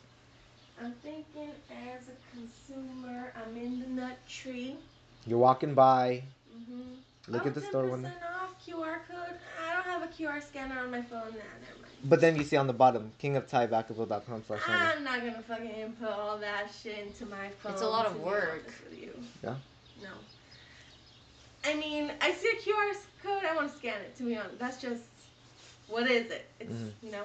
I'm 0.83 0.93
thinking 1.03 1.51
as 1.71 2.03
a 2.09 2.37
consumer, 2.37 3.33
I'm 3.37 3.57
in 3.57 3.81
the 3.81 3.87
nut 3.87 4.19
tree. 4.29 4.77
You're 5.27 5.39
walking 5.39 5.75
by, 5.75 6.23
Mm-hmm. 6.55 7.33
look 7.33 7.43
oh, 7.45 7.49
at 7.49 7.55
the 7.55 7.61
store 7.61 7.85
window. 7.87 8.09
10% 8.09 8.13
off 8.43 8.67
QR 8.67 8.99
code. 9.09 9.37
I 9.65 9.73
don't 9.75 9.85
have 9.85 10.03
a 10.03 10.07
QR 10.07 10.43
scanner 10.43 10.81
on 10.81 10.91
my 10.91 11.03
phone. 11.03 11.33
Nah. 11.33 11.69
But 12.05 12.21
then 12.21 12.37
you 12.37 12.45
see 12.45 12.57
on 12.57 12.67
the 12.67 12.73
bottom, 12.73 13.13
kingofthaivacaville.com 13.23 14.45
slash. 14.47 14.61
I'm 14.69 15.05
not 15.05 15.21
gonna 15.21 15.43
fucking 15.47 15.71
input 15.71 16.11
all 16.11 16.39
that 16.39 16.69
shit 16.83 17.07
into 17.07 17.27
my 17.27 17.49
phone. 17.61 17.73
It's 17.73 17.83
a 17.83 17.89
lot 17.89 18.07
of 18.07 18.21
work. 18.21 18.65
honest 18.65 19.01
you. 19.01 19.13
Yeah? 19.43 19.55
No. 20.03 20.11
I 21.65 21.75
mean, 21.75 22.13
I 22.21 22.33
see 22.33 22.49
a 22.49 22.61
QR 22.61 22.95
code. 23.23 23.45
I 23.45 23.55
want 23.55 23.71
to 23.71 23.77
scan 23.77 24.01
it. 24.01 24.17
To 24.17 24.23
be 24.25 24.37
honest, 24.37 24.59
that's 24.59 24.81
just 24.81 25.03
what 25.87 26.11
is 26.11 26.31
it? 26.31 26.49
It's 26.61 26.73
Mhm. 26.73 26.93
you 27.03 27.11
know. 27.11 27.25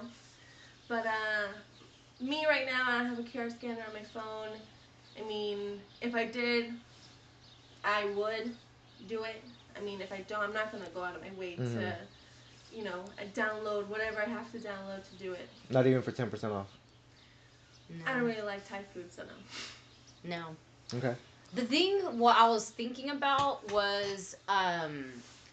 But 0.88 1.06
uh, 1.06 1.48
me 2.20 2.46
right 2.46 2.66
now, 2.66 2.84
I 2.88 2.98
don't 3.00 3.08
have 3.08 3.20
a 3.20 3.24
QR 3.24 3.50
scanner 3.52 3.84
on 3.88 3.94
my 3.94 4.04
phone. 4.04 4.60
I 5.18 5.22
mean, 5.24 5.82
if 6.02 6.16
I 6.16 6.26
did, 6.26 6.74
I 7.84 8.06
would 8.06 8.56
do 9.08 9.24
it. 9.24 9.44
I 9.76 9.82
mean, 9.82 10.02
if 10.02 10.12
I 10.12 10.22
don't, 10.22 10.42
I'm 10.42 10.54
not 10.54 10.72
gonna 10.72 10.90
go 10.94 11.04
out 11.04 11.16
of 11.16 11.22
my 11.22 11.32
way 11.32 11.56
to, 11.56 11.62
Mhm. 11.62 11.96
you 12.72 12.84
know, 12.84 13.04
download 13.34 13.88
whatever 13.88 14.22
I 14.22 14.26
have 14.26 14.52
to 14.52 14.60
download 14.60 15.04
to 15.10 15.16
do 15.16 15.34
it. 15.34 15.50
Not 15.70 15.86
even 15.88 16.02
for 16.02 16.12
10% 16.12 16.54
off. 16.54 16.68
No. 17.90 18.06
I 18.06 18.14
don't 18.14 18.26
really 18.26 18.42
like 18.42 18.68
Thai 18.68 18.84
food, 18.94 19.12
so 19.12 19.24
no. 19.24 19.34
No. 20.24 20.56
Okay. 20.98 21.16
The 21.56 21.64
thing 21.64 22.00
what 22.18 22.38
I 22.38 22.50
was 22.50 22.70
thinking 22.70 23.12
about 23.12 23.72
was 23.72 24.36
um 24.48 25.06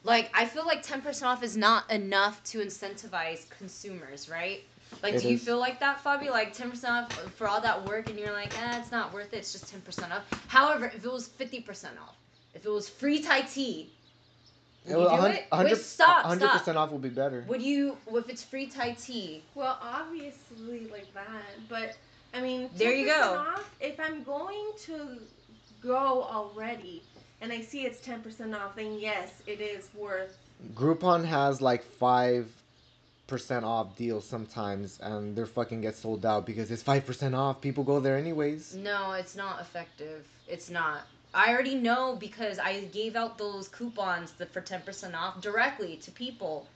like 0.04 0.30
I 0.34 0.46
feel 0.46 0.64
like 0.64 0.84
10% 0.84 1.22
off 1.24 1.42
is 1.42 1.56
not 1.56 1.90
enough 1.90 2.42
to 2.44 2.58
incentivize 2.60 3.48
consumers, 3.50 4.28
right? 4.28 4.62
Like 5.02 5.14
It 5.14 5.22
do 5.22 5.28
you 5.28 5.34
is. 5.34 5.44
feel 5.44 5.58
like 5.58 5.78
that, 5.80 6.02
Fabi? 6.02 6.30
Like 6.30 6.56
10% 6.56 6.84
off 6.88 7.12
for 7.34 7.48
all 7.48 7.60
that 7.60 7.84
work 7.86 8.08
and 8.10 8.18
you're 8.18 8.32
like, 8.32 8.58
eh, 8.60 8.78
it's 8.80 8.90
not 8.90 9.12
worth 9.12 9.32
it, 9.32 9.38
it's 9.38 9.52
just 9.52 9.72
10% 9.72 10.10
off. 10.10 10.24
However, 10.48 10.86
if 10.86 11.04
it 11.04 11.12
was 11.12 11.28
50% 11.28 11.84
off, 12.00 12.16
if 12.54 12.64
it 12.64 12.70
was 12.70 12.88
free 12.88 13.22
Thai 13.22 13.42
tea, 13.42 13.90
would 14.86 15.12
you 15.12 15.18
do 15.18 15.26
it? 15.26 15.46
Wait, 15.52 15.76
stop, 15.76 16.24
100% 16.24 16.60
stop. 16.62 16.76
off 16.76 16.90
would 16.90 17.02
be 17.02 17.08
better. 17.10 17.44
Would 17.46 17.62
you, 17.62 17.96
if 18.12 18.28
it's 18.28 18.42
free 18.42 18.66
Thai 18.66 18.92
tea, 18.92 19.42
Well, 19.54 19.78
obviously 19.82 20.86
like 20.90 21.12
that, 21.14 21.44
but 21.68 21.96
I 22.32 22.40
mean, 22.40 22.70
There 22.76 22.92
you 22.94 23.06
go. 23.06 23.34
Off, 23.34 23.70
if 23.80 24.00
I'm 24.00 24.22
going 24.22 24.72
to 24.86 25.18
go 25.82 26.22
already 26.24 27.02
and 27.40 27.52
I 27.52 27.60
see 27.62 27.82
it's 27.86 28.00
ten 28.00 28.20
percent 28.20 28.54
off, 28.54 28.76
then 28.76 28.98
yes, 28.98 29.30
it 29.46 29.60
is 29.60 29.88
worth. 29.96 30.36
Groupon 30.74 31.24
has 31.24 31.62
like 31.62 31.82
5% 31.98 32.44
off 33.62 33.96
deals 33.96 34.26
sometimes, 34.26 34.98
and 35.02 35.34
they're 35.34 35.46
fucking 35.46 35.80
get 35.80 35.96
sold 35.96 36.26
out 36.26 36.44
because 36.44 36.70
it's 36.70 36.82
5% 36.82 37.34
off. 37.36 37.60
People 37.62 37.82
go 37.84 37.98
there 38.00 38.18
anyways. 38.18 38.74
No, 38.74 39.12
it's 39.12 39.36
not 39.36 39.60
effective. 39.60 40.26
It's 40.48 40.68
not. 40.68 41.00
I 41.32 41.52
already 41.52 41.76
know 41.76 42.16
because 42.20 42.58
I 42.58 42.80
gave 42.92 43.16
out 43.16 43.38
those 43.38 43.68
coupons 43.68 44.32
for 44.32 44.60
10% 44.60 45.14
off 45.14 45.40
directly 45.40 45.96
to 46.02 46.10
people. 46.10 46.66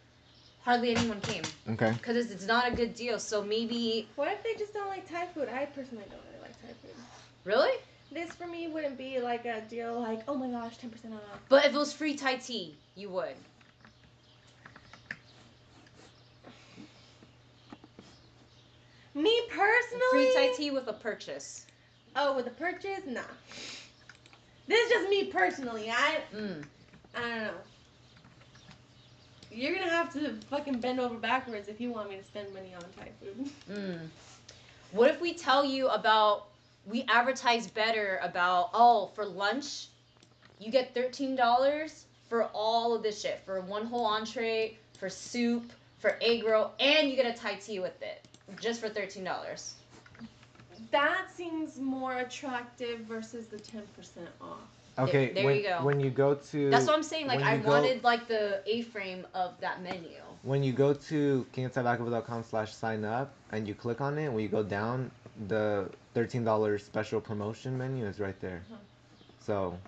Hardly 0.63 0.93
anyone 0.97 1.21
came 1.21 1.43
Okay. 1.69 1.93
because 1.93 2.17
it's, 2.17 2.31
it's 2.33 2.47
not 2.47 2.73
a 2.73 2.75
good 2.75 2.95
deal. 2.95 3.19
So 3.19 3.43
maybe 3.45 4.09
What 4.17 4.29
if 4.29 4.43
they 4.43 4.55
just 4.55 4.73
don't 4.73 4.89
like 4.89 5.07
Thai 5.11 5.27
food? 5.27 5.49
I 5.53 5.67
personally 5.67 6.05
don't 6.09 6.21
really 6.31 6.41
like 6.43 6.59
Thai 6.63 6.69
food. 6.81 6.95
really, 7.45 7.73
This 8.15 8.31
for 8.33 8.47
me 8.47 8.69
wouldn't 8.69 8.97
be 8.97 9.19
like 9.21 9.45
a 9.45 9.61
deal 9.63 10.01
like, 10.01 10.21
oh 10.29 10.37
my 10.37 10.49
gosh, 10.49 10.77
ten 10.77 10.89
percent 10.89 11.15
off. 11.15 11.41
but 11.49 11.65
if 11.65 11.75
it 11.75 11.79
was 11.79 11.93
free 11.93 12.15
Thai 12.15 12.37
tea, 12.37 12.77
you 12.95 13.11
would. 13.11 13.35
Me 19.15 19.43
personally, 19.51 20.03
Free 20.13 20.33
Thai 20.35 20.53
tea 20.57 20.71
with 20.71 20.87
a 20.89 20.93
purchase. 20.93 21.67
Oh, 22.17 22.37
with 22.37 22.47
a 22.47 22.51
purchase, 22.51 23.01
nah. 23.07 23.21
This 24.67 24.87
is 24.87 24.91
just 24.93 25.09
me 25.11 25.25
personally. 25.27 25.91
I 25.91 26.19
Mm. 26.33 26.65
I 27.17 27.21
don't 27.21 27.43
know. 27.45 27.51
You're 29.51 29.75
gonna 29.75 29.91
have 29.91 30.13
to 30.15 30.35
fucking 30.51 30.81
bend 30.81 30.99
over 31.01 31.15
backwards 31.17 31.69
if 31.69 31.81
you 31.81 31.91
want 31.93 32.11
me 32.11 32.17
to 32.17 32.25
spend 32.25 32.53
money 32.55 32.75
on 32.75 32.85
Thai 32.97 33.11
food. 33.21 33.51
Mm. 33.71 33.99
What 34.93 35.11
if 35.11 35.21
we 35.21 35.35
tell 35.35 35.65
you 35.65 35.89
about 35.89 36.47
we 36.87 37.05
advertise 37.09 37.67
better 37.67 38.21
about 38.23 38.71
oh 38.75 39.11
for 39.15 39.25
lunch 39.25 39.89
you 40.59 40.71
get 40.71 40.95
thirteen 40.95 41.35
dollars 41.37 42.05
for 42.29 42.45
all 42.55 42.95
of 42.95 43.03
this 43.03 43.21
shit 43.21 43.41
for 43.45 43.61
one 43.61 43.87
whole 43.87 44.07
entree 44.07 44.77
for 44.99 45.09
soup 45.09 45.73
for 45.99 46.17
egg 46.21 46.45
roll 46.45 46.73
and 46.81 47.09
you 47.09 47.17
get 47.17 47.27
a 47.27 47.39
Thai 47.39 47.55
tea 47.55 47.79
with 47.81 48.01
it 48.03 48.27
just 48.61 48.81
for 48.81 48.89
thirteen 48.89 49.25
dollars. 49.25 49.75
That 50.91 51.27
seems 51.35 51.79
more 51.79 52.19
attractive 52.19 53.01
versus 53.01 53.47
the 53.47 53.59
ten 53.59 53.83
percent 53.97 54.29
off. 54.41 54.59
Okay. 54.99 55.33
there 55.33 55.45
when, 55.45 55.57
you 55.57 55.63
go. 55.63 55.79
When 55.83 56.01
you 56.01 56.11
go 56.11 56.35
to 56.35 56.71
That's 56.71 56.87
what 56.87 56.95
I'm 56.95 57.03
saying. 57.03 57.27
Like 57.27 57.41
I 57.43 57.57
go- 57.57 57.71
wanted 57.71 58.05
like 58.05 58.29
the 58.29 58.63
A 58.67 58.83
frame 58.83 59.27
of 59.35 59.59
that 59.61 59.83
menu. 59.83 60.21
when 60.43 60.63
you 60.63 60.73
go 60.73 60.95
to 60.95 61.47
kingofthaivacaville.com 61.55 62.45
slash 62.45 62.73
sign 62.75 63.05
up 63.05 63.33
and 63.51 63.67
you 63.67 63.75
click 63.75 64.01
on 64.01 64.19
it, 64.19 64.31
when 64.31 64.43
you 64.43 64.49
go 64.49 64.63
down, 64.63 65.11
the 65.49 65.89
$13 66.15 66.81
special 66.81 67.21
promotion 67.21 67.77
menu 67.77 68.07
is 68.07 68.21
right 68.21 68.39
there. 68.41 68.63
Huh. 68.71 68.77
So 69.41 69.79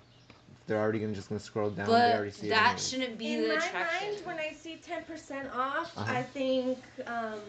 they're 0.66 0.80
already 0.80 0.98
gonna 0.98 1.14
just 1.14 1.28
gonna 1.28 1.38
scroll 1.40 1.70
down. 1.70 1.86
they 1.88 2.12
already 2.14 2.30
see 2.32 2.48
it 2.48 2.50
that 2.50 2.64
anyways. 2.66 2.88
shouldn't 2.88 3.18
be 3.18 3.34
In 3.34 3.42
the 3.42 3.48
my 3.48 3.54
attraction. 3.54 4.08
mind, 4.14 4.26
when 4.26 4.38
I 4.38 4.52
see 4.52 4.76
ten 4.76 5.04
percent 5.04 5.48
off, 5.54 5.96
Uh-huh. 5.96 6.12
I 6.12 6.22
think, 6.22 6.78
um, 7.06 7.40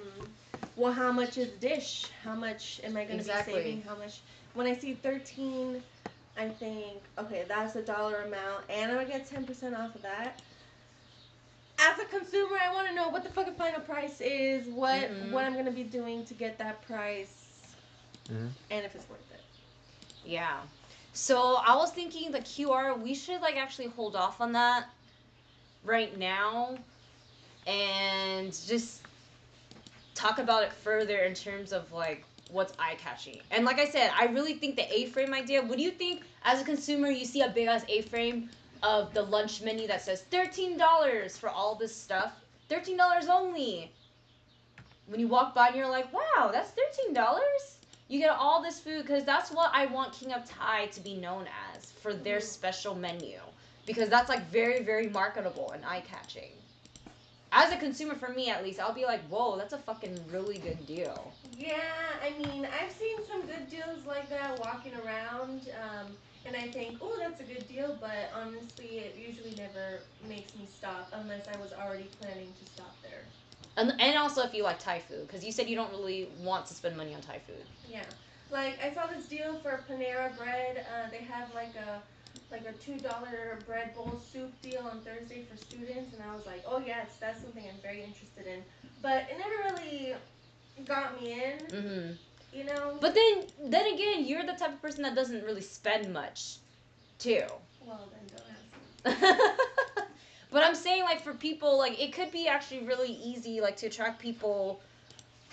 well, 0.75 0.93
how 0.93 1.11
much 1.11 1.37
is 1.37 1.49
dish? 1.59 2.05
How 2.23 2.35
much 2.35 2.79
am 2.83 2.95
I 2.95 3.03
gonna 3.05 3.15
Exactly. 3.19 3.53
be 3.53 3.59
saving? 3.59 3.81
How 3.83 3.95
much? 3.95 4.19
When 4.53 4.67
I 4.67 4.75
see 4.75 4.93
thirteen, 4.93 5.81
I 6.37 6.49
think, 6.49 7.01
okay, 7.17 7.45
that's 7.47 7.75
a 7.75 7.81
dollar 7.81 8.21
amount, 8.23 8.63
and 8.69 8.91
I'm 8.91 8.97
gonna 8.97 9.09
get 9.09 9.27
ten 9.27 9.43
percent 9.45 9.75
off 9.75 9.95
of 9.95 10.03
that. 10.03 10.39
As 11.79 11.99
a 11.99 12.05
consumer, 12.05 12.57
I 12.63 12.73
want 12.73 12.87
to 12.87 12.95
know 12.95 13.09
what 13.09 13.23
the 13.23 13.29
fucking 13.29 13.53
final 13.55 13.81
price 13.81 14.19
is, 14.21 14.67
what 14.67 15.09
Mhm. 15.11 15.31
what 15.31 15.45
I'm 15.45 15.55
gonna 15.55 15.71
be 15.71 15.83
doing 15.83 16.25
to 16.25 16.33
get 16.35 16.57
that 16.59 16.81
price, 16.83 17.46
Mhm. 18.29 18.49
and 18.69 18.85
if 18.85 18.95
it's 18.95 19.09
worth 19.09 19.31
it. 19.33 19.41
Yeah. 20.25 20.59
So 21.13 21.55
I 21.55 21.75
was 21.75 21.91
thinking 21.91 22.31
the 22.31 22.39
QR, 22.41 22.93
we 23.01 23.15
should 23.15 23.41
like 23.41 23.55
actually 23.57 23.87
hold 23.87 24.15
off 24.15 24.39
on 24.41 24.51
that 24.53 24.85
right 25.83 26.15
now 26.17 26.77
and 27.65 28.51
just 28.67 29.01
talk 30.15 30.39
about 30.39 30.63
it 30.63 30.71
further 30.73 31.19
in 31.19 31.33
terms 31.33 31.71
of 31.71 31.91
like 31.91 32.23
what's 32.51 32.73
eye 32.79 32.95
catching. 32.99 33.39
And 33.51 33.65
like 33.65 33.79
I 33.79 33.87
said, 33.87 34.11
I 34.17 34.25
really 34.25 34.53
think 34.53 34.75
the 34.75 34.91
A 34.93 35.07
frame 35.07 35.33
idea. 35.33 35.61
What 35.61 35.77
do 35.77 35.83
you 35.83 35.91
think 35.91 36.23
as 36.43 36.61
a 36.61 36.63
consumer? 36.63 37.09
You 37.09 37.25
see 37.25 37.41
a 37.41 37.49
big 37.49 37.67
ass 37.67 37.83
A 37.89 38.01
frame 38.03 38.49
of 38.83 39.13
the 39.13 39.21
lunch 39.23 39.61
menu 39.61 39.87
that 39.87 40.01
says 40.01 40.21
thirteen 40.23 40.77
dollars 40.77 41.37
for 41.37 41.49
all 41.49 41.75
this 41.75 41.95
stuff. 41.95 42.33
Thirteen 42.69 42.97
dollars 42.97 43.27
only. 43.27 43.91
When 45.07 45.19
you 45.19 45.27
walk 45.27 45.55
by 45.55 45.67
and 45.67 45.77
you're 45.77 45.89
like, 45.89 46.11
wow, 46.13 46.49
that's 46.51 46.71
thirteen 46.71 47.13
dollars. 47.13 47.76
You 48.09 48.19
get 48.19 48.29
all 48.29 48.61
this 48.61 48.79
food 48.79 49.03
because 49.03 49.25
that's 49.25 49.51
what 49.51 49.71
I 49.73 49.85
want 49.87 50.13
King 50.13 50.33
of 50.33 50.49
Thai 50.49 50.87
to 50.87 51.01
be 51.01 51.15
known 51.15 51.45
as 51.75 51.91
for 51.91 52.13
their 52.13 52.39
special 52.39 52.95
menu. 52.95 53.39
Because 53.85 54.09
that's 54.09 54.29
like 54.29 54.49
very 54.49 54.83
very 54.83 55.09
marketable 55.09 55.71
and 55.71 55.85
eye 55.85 56.03
catching 56.05 56.51
as 57.53 57.71
a 57.71 57.77
consumer 57.77 58.13
for 58.13 58.29
me 58.29 58.49
at 58.49 58.61
least 58.61 58.77
i'll 58.77 58.93
be 58.93 59.05
like 59.05 59.21
whoa 59.29 59.57
that's 59.57 59.71
a 59.71 59.77
fucking 59.77 60.19
really 60.29 60.57
good 60.57 60.85
deal. 60.85 61.31
Yeah, 61.57 61.73
I 62.21 62.29
mean, 62.37 62.67
I've 62.67 62.91
seen 62.91 63.17
some 63.27 63.41
good 63.41 63.69
deals 63.69 64.05
like 64.05 64.29
that 64.29 64.59
walking 64.59 64.93
around, 65.03 65.61
um, 65.81 66.07
and 66.45 66.55
I 66.55 66.67
think, 66.67 66.99
oh, 67.01 67.15
that's 67.19 67.41
a 67.41 67.43
good 67.43 67.67
deal, 67.67 67.97
but 67.99 68.31
honestly, 68.35 68.99
it 68.99 69.15
usually 69.17 69.55
never 69.55 70.01
makes 70.29 70.55
me 70.55 70.67
stop 70.71 71.09
unless 71.13 71.47
I 71.47 71.59
was 71.59 71.73
already 71.73 72.09
planning 72.21 72.53
to 72.63 72.71
stop 72.71 72.95
there. 73.01 73.23
And, 73.77 73.93
and 73.99 74.17
also 74.17 74.43
if 74.43 74.53
you 74.53 74.63
like 74.63 74.79
thai 74.79 74.99
food 74.99 75.25
because 75.27 75.43
you 75.45 75.51
said 75.51 75.69
you 75.69 75.75
don't 75.75 75.91
really 75.91 76.27
want 76.41 76.65
to 76.65 76.73
spend 76.73 76.97
money 76.97 77.13
on 77.13 77.21
thai 77.21 77.39
food 77.39 77.63
Yeah, 77.89 78.03
like 78.51 78.79
I 78.83 78.93
saw 78.93 79.07
this 79.07 79.25
deal 79.27 79.57
for 79.59 79.83
Panera 79.89 80.35
Bread. 80.37 80.85
Uh, 80.85 81.09
they 81.09 81.23
have 81.23 81.53
like 81.53 81.73
a 81.75 82.01
like 82.51 82.65
a 82.67 82.73
two 82.73 82.97
dollar 82.99 83.59
bread 83.65 83.95
bowl 83.95 84.21
soup 84.31 84.51
deal 84.61 84.87
on 84.91 84.99
Thursday 85.01 85.43
for 85.43 85.57
students, 85.57 86.13
and 86.13 86.23
I 86.29 86.35
was 86.35 86.45
like, 86.45 86.63
oh 86.67 86.81
yes, 86.85 87.17
that's 87.19 87.41
something 87.41 87.63
I'm 87.67 87.81
very 87.81 88.03
interested 88.03 88.47
in. 88.47 88.63
But 89.01 89.27
it 89.29 89.37
never 89.37 89.75
really 89.75 90.13
got 90.85 91.21
me 91.21 91.33
in, 91.33 91.57
mm-hmm. 91.67 92.11
you 92.57 92.63
know. 92.65 92.97
but 93.01 93.15
then 93.15 93.43
then 93.71 93.93
again 93.93 94.25
you're 94.25 94.45
the 94.45 94.53
type 94.53 94.73
of 94.73 94.81
person 94.81 95.03
that 95.03 95.15
doesn't 95.15 95.43
really 95.43 95.61
spend 95.61 96.13
much 96.13 96.57
too 97.17 97.43
well, 97.87 98.09
then 98.11 99.13
don't 99.13 99.23
ask 99.23 99.49
me. 99.49 99.55
but 100.51 100.63
I'm 100.63 100.75
saying 100.75 101.03
like 101.03 101.21
for 101.21 101.33
people 101.33 101.77
like 101.77 101.99
it 102.01 102.13
could 102.13 102.31
be 102.31 102.47
actually 102.47 102.85
really 102.85 103.11
easy 103.23 103.61
like 103.61 103.75
to 103.77 103.87
attract 103.87 104.19
people. 104.19 104.81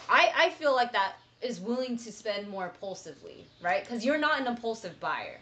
I 0.08 0.32
I 0.36 0.50
feel 0.50 0.74
like 0.74 0.92
that 0.92 1.14
is 1.42 1.60
willing 1.60 1.96
to 1.98 2.12
spend 2.12 2.48
more 2.48 2.64
impulsively, 2.64 3.44
right? 3.60 3.84
Because 3.84 4.04
you're 4.04 4.18
not 4.18 4.40
an 4.40 4.46
impulsive 4.46 4.98
buyer. 5.00 5.40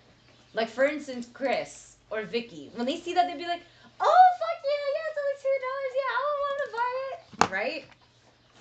Like 0.54 0.68
for 0.68 0.84
instance, 0.84 1.28
Chris 1.32 1.96
or 2.10 2.22
Vicky, 2.22 2.70
when 2.74 2.86
they 2.86 2.96
see 2.96 3.14
that 3.14 3.26
they'd 3.26 3.38
be 3.38 3.46
like, 3.46 3.62
"Oh 4.00 4.24
fuck 4.38 4.62
yeah, 4.64 4.86
yeah, 4.94 5.10
it's 5.10 5.18
only 5.22 5.36
two 5.42 5.58
dollars, 5.66 5.92
yeah, 6.00 6.12
I 6.18 6.22
want 6.42 6.58
to 6.64 6.72
buy 6.76 7.46
it," 7.46 7.52
right? 7.52 7.84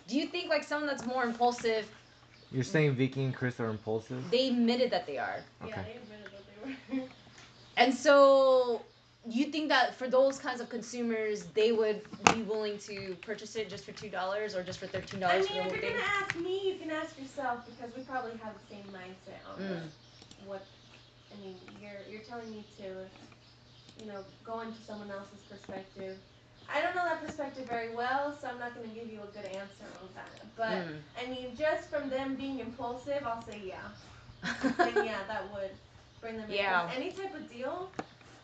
Do 0.07 0.17
you 0.17 0.25
think 0.27 0.49
like 0.49 0.63
someone 0.63 0.87
that's 0.87 1.05
more 1.05 1.23
impulsive, 1.23 1.85
You're 2.51 2.63
saying 2.63 2.95
Vicky 2.95 3.23
and 3.23 3.33
Chris 3.35 3.59
are 3.59 3.69
impulsive? 3.69 4.29
they 4.29 4.49
admitted 4.49 4.91
that 4.91 5.07
they 5.07 5.17
are, 5.17 5.43
Okay. 5.65 5.71
Yeah, 5.75 5.83
they 5.83 5.95
admitted 5.97 6.31
that 6.31 6.91
they 6.91 6.99
were. 6.99 7.07
and 7.77 7.93
so 7.93 8.81
you 9.27 9.45
think 9.45 9.69
that 9.69 9.95
for 9.95 10.07
those 10.07 10.39
kinds 10.39 10.61
of 10.61 10.69
consumers, 10.69 11.45
they 11.51 11.71
would 11.71 12.01
be 12.27 12.41
willing 12.43 12.77
to 12.79 13.15
purchase 13.21 13.55
it 13.55 13.69
just 13.69 13.85
for 13.85 13.91
two 13.91 14.09
dollars 14.09 14.55
or 14.55 14.63
just 14.63 14.79
for 14.79 14.87
thirteen 14.87 15.19
dollars 15.19 15.47
I 15.49 15.53
mean, 15.53 15.63
for 15.63 15.69
the 15.69 15.75
if 15.77 15.83
you're 15.83 15.91
gonna 15.91 16.03
ask 16.03 16.35
me, 16.35 16.67
you 16.73 16.79
can 16.79 16.89
ask 16.91 17.17
yourself 17.19 17.65
because 17.65 17.95
we 17.95 18.03
probably 18.03 18.37
have 18.37 18.53
the 18.59 18.65
same 18.75 18.85
mindset 18.85 19.45
on 19.47 19.59
Mm. 19.59 19.89
what. 20.45 20.67
I 21.31 21.35
mean, 21.35 21.59
you're 21.79 22.01
you're 22.09 22.21
telling 22.23 22.49
me 22.49 22.65
to, 22.77 23.09
you 23.97 24.05
know, 24.05 24.25
go 24.43 24.61
into 24.61 24.81
someone 24.81 25.11
else's 25.11 25.43
perspective. 25.43 26.17
I 26.67 26.81
don't 26.81 26.95
know 26.95 27.03
that 27.03 27.21
perspective 27.21 27.67
very 27.67 27.93
well, 27.95 28.35
so 28.35 28.47
I'm 28.47 28.59
not 28.59 28.73
gonna 28.75 28.87
give 28.87 29.09
you 29.09 29.21
a 29.21 29.27
good 29.27 29.45
answer 29.45 29.85
on 30.01 30.09
that. 30.13 30.55
But 30.55 30.87
Mm. 30.87 31.03
I 31.15 31.25
mean, 31.27 31.55
just 31.55 31.89
from 31.89 32.09
them 32.09 32.35
being 32.35 32.59
impulsive, 32.59 33.23
I'll 33.25 33.41
say 33.41 33.59
yeah. 33.65 33.91
And 34.79 35.05
yeah, 35.05 35.23
that 35.27 35.51
would 35.51 35.71
bring 36.19 36.37
them 36.37 36.49
in. 36.49 36.55
Yeah. 36.55 36.89
Any 36.93 37.11
type 37.11 37.35
of 37.35 37.47
deal, 37.49 37.91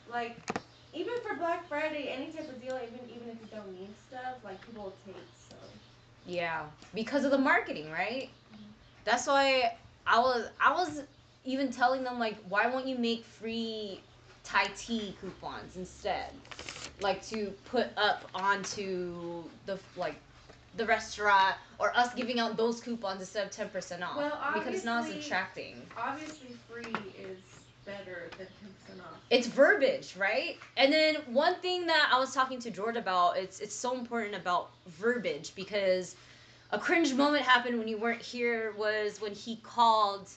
like 0.06 0.38
even 0.94 1.14
for 1.26 1.36
Black 1.36 1.68
Friday, 1.68 2.10
any 2.10 2.32
type 2.32 2.50
of 2.50 2.62
deal, 2.62 2.78
even 2.82 3.10
even 3.10 3.30
if 3.30 3.42
you 3.42 3.48
don't 3.52 3.72
need 3.74 3.90
stuff, 4.08 4.36
like 4.44 4.64
people 4.66 4.84
will 4.84 4.98
take. 5.06 5.16
So. 5.50 5.56
Yeah, 6.26 6.66
because 6.94 7.24
of 7.26 7.32
the 7.32 7.38
marketing, 7.38 7.92
right? 7.92 8.30
Mhm. 8.54 8.58
That's 9.06 9.28
why 9.28 9.78
I 10.06 10.20
was 10.20 10.50
I 10.60 10.74
was 10.74 11.04
even 11.46 11.72
telling 11.72 12.04
them 12.04 12.20
like, 12.20 12.38
why 12.50 12.68
won't 12.68 12.88
you 12.88 12.98
make 12.98 13.24
free 13.24 14.02
Thai 14.44 14.68
tea 14.78 15.16
coupons 15.20 15.76
instead, 15.76 16.32
like 17.02 17.26
to 17.28 17.54
put 17.66 17.88
up 17.98 18.30
onto 18.34 19.44
the 19.66 19.78
like 19.96 20.16
the 20.76 20.86
restaurant 20.86 21.56
or 21.80 21.96
us 21.98 22.14
giving 22.14 22.40
out 22.40 22.56
those 22.56 22.80
coupons 22.80 23.20
instead 23.20 23.46
of 23.46 23.52
ten 23.52 23.70
percent 23.70 24.04
off 24.04 24.18
Well, 24.18 24.40
because 24.54 24.74
it's 24.76 24.86
not 24.86 25.06
as 25.06 25.16
attracting. 25.16 25.82
Obviously, 25.98 26.56
free 26.70 26.94
is 27.20 27.40
better 27.88 28.30
than 28.38 29.00
off. 29.00 29.20
it's 29.32 29.48
verbiage, 29.48 30.16
right? 30.18 30.58
And 30.76 30.94
then 30.94 31.16
one 31.28 31.56
thing 31.56 31.88
that 31.88 32.12
I 32.14 32.20
was 32.20 32.34
talking 32.34 32.60
to 32.60 32.70
George 32.70 32.98
about, 32.98 33.38
it's 33.38 33.60
it's 33.60 33.76
so 33.76 33.98
important 33.98 34.36
about 34.36 34.70
verbiage 34.88 35.56
because 35.56 36.16
a 36.72 36.78
cringe 36.78 37.14
moment 37.14 37.44
happened 37.44 37.80
when 37.80 37.88
you 37.88 37.98
weren't 37.98 38.22
here 38.22 38.74
was 38.78 39.22
when 39.22 39.34
he 39.34 39.56
called 39.58 40.30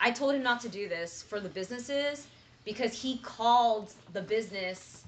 I 0.00 0.10
told 0.10 0.34
him 0.34 0.42
not 0.42 0.60
to 0.60 0.68
do 0.68 0.88
this 0.88 1.22
for 1.22 1.40
the 1.40 1.48
businesses 1.48 2.26
because 2.64 2.92
he 2.92 3.18
called 3.18 3.92
the 4.12 4.20
business 4.20 5.04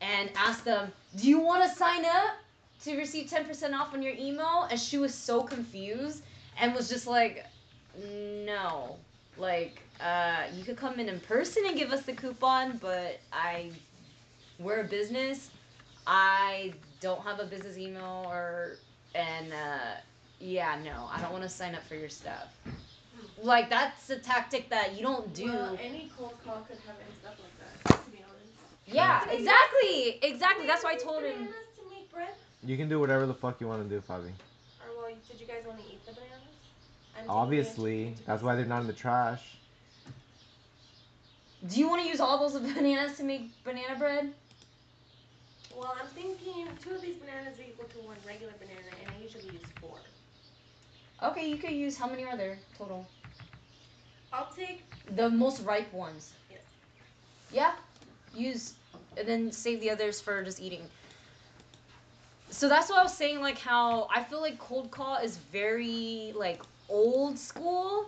and 0.00 0.30
asked 0.36 0.64
them, 0.64 0.92
"Do 1.16 1.28
you 1.28 1.40
want 1.40 1.62
to 1.64 1.76
sign 1.76 2.04
up 2.04 2.36
to 2.84 2.96
receive 2.96 3.28
10% 3.28 3.74
off 3.74 3.92
on 3.92 4.02
your 4.02 4.14
email?" 4.14 4.68
And 4.70 4.78
she 4.78 4.98
was 4.98 5.14
so 5.14 5.42
confused 5.42 6.22
and 6.60 6.74
was 6.74 6.88
just 6.88 7.06
like, 7.06 7.46
"No." 7.96 8.98
Like, 9.38 9.80
uh, 10.00 10.44
you 10.54 10.64
could 10.64 10.76
come 10.76 10.98
in 11.00 11.08
in 11.08 11.20
person 11.20 11.64
and 11.66 11.76
give 11.76 11.90
us 11.92 12.02
the 12.02 12.12
coupon, 12.12 12.78
but 12.78 13.18
I, 13.32 13.70
we're 14.58 14.80
a 14.80 14.84
business. 14.84 15.50
I 16.06 16.74
don't 17.00 17.22
have 17.22 17.40
a 17.40 17.44
business 17.44 17.78
email 17.78 18.24
or, 18.28 18.76
and 19.14 19.52
uh, 19.52 19.78
yeah, 20.40 20.78
no, 20.84 21.08
I 21.10 21.20
don't 21.20 21.32
want 21.32 21.44
to 21.44 21.48
sign 21.48 21.74
up 21.74 21.82
for 21.84 21.94
your 21.94 22.08
stuff. 22.08 22.48
Like 23.42 23.70
that's 23.70 24.10
a 24.10 24.16
tactic 24.18 24.68
that 24.70 24.94
you 24.96 25.02
don't 25.02 25.32
do. 25.34 25.46
Well, 25.46 25.78
any 25.80 26.10
cold 26.16 26.34
call 26.44 26.60
could 26.68 26.78
have 26.86 26.96
ended 26.96 27.24
up 27.26 27.36
like 27.38 27.86
that. 27.94 28.04
To 28.04 28.10
be 28.10 28.18
honest. 28.18 28.52
yeah, 28.86 29.20
Can 29.20 29.28
I 29.28 29.32
use- 29.32 29.40
exactly, 29.40 30.30
exactly. 30.34 30.66
That's 30.66 30.84
why 30.84 30.92
I 30.92 30.96
told 30.96 31.22
him. 31.22 31.32
Bananas 31.32 31.54
to 31.76 31.90
make 31.90 32.12
bread, 32.12 32.34
You 32.64 32.76
can 32.76 32.88
do 32.88 32.98
whatever 33.00 33.26
the 33.26 33.34
fuck 33.34 33.60
you 33.60 33.68
want 33.68 33.82
to 33.82 33.88
do, 33.88 34.00
Fabi. 34.00 34.30
or 34.80 34.96
well, 34.96 35.10
did 35.30 35.40
you 35.40 35.46
guys 35.46 35.64
want 35.66 35.78
to 35.78 35.84
eat 35.84 36.04
the 36.06 36.12
bananas? 36.12 36.41
I'm 37.22 37.28
taking 37.28 37.42
Obviously, 37.42 38.14
that's 38.26 38.42
why 38.42 38.56
they're 38.56 38.64
not 38.64 38.80
in 38.80 38.86
the 38.86 38.92
trash. 38.92 39.56
Do 41.68 41.78
you 41.78 41.88
want 41.88 42.02
to 42.02 42.08
use 42.08 42.20
all 42.20 42.38
those 42.38 42.60
bananas 42.74 43.16
to 43.18 43.24
make 43.24 43.50
banana 43.64 43.96
bread? 43.98 44.32
Well, 45.74 45.94
I'm 46.00 46.08
thinking 46.08 46.68
two 46.82 46.94
of 46.94 47.02
these 47.02 47.16
bananas 47.16 47.58
are 47.58 47.62
equal 47.62 47.86
to 47.86 47.98
one 48.06 48.16
regular 48.26 48.52
banana, 48.58 48.80
and 49.00 49.14
I 49.16 49.22
usually 49.22 49.44
use 49.44 49.62
four. 49.80 49.96
Okay, 51.22 51.48
you 51.48 51.56
could 51.56 51.70
use. 51.70 51.96
How 51.96 52.08
many 52.08 52.24
are 52.24 52.36
there 52.36 52.58
total? 52.76 53.06
I'll 54.32 54.50
take. 54.56 54.82
The 55.14 55.30
most 55.30 55.62
ripe 55.62 55.92
ones. 55.92 56.32
Yes. 56.50 56.60
Yeah. 57.52 57.72
Use 58.34 58.74
and 59.16 59.28
then 59.28 59.52
save 59.52 59.80
the 59.80 59.90
others 59.90 60.20
for 60.20 60.42
just 60.42 60.60
eating. 60.60 60.82
So 62.50 62.68
that's 62.68 62.90
what 62.90 62.98
I 62.98 63.02
was 63.02 63.16
saying, 63.16 63.40
like 63.40 63.58
how 63.58 64.08
I 64.14 64.22
feel 64.22 64.40
like 64.40 64.58
cold 64.58 64.90
call 64.90 65.16
is 65.16 65.36
very 65.36 66.32
like 66.36 66.62
old 66.88 67.38
school. 67.38 68.06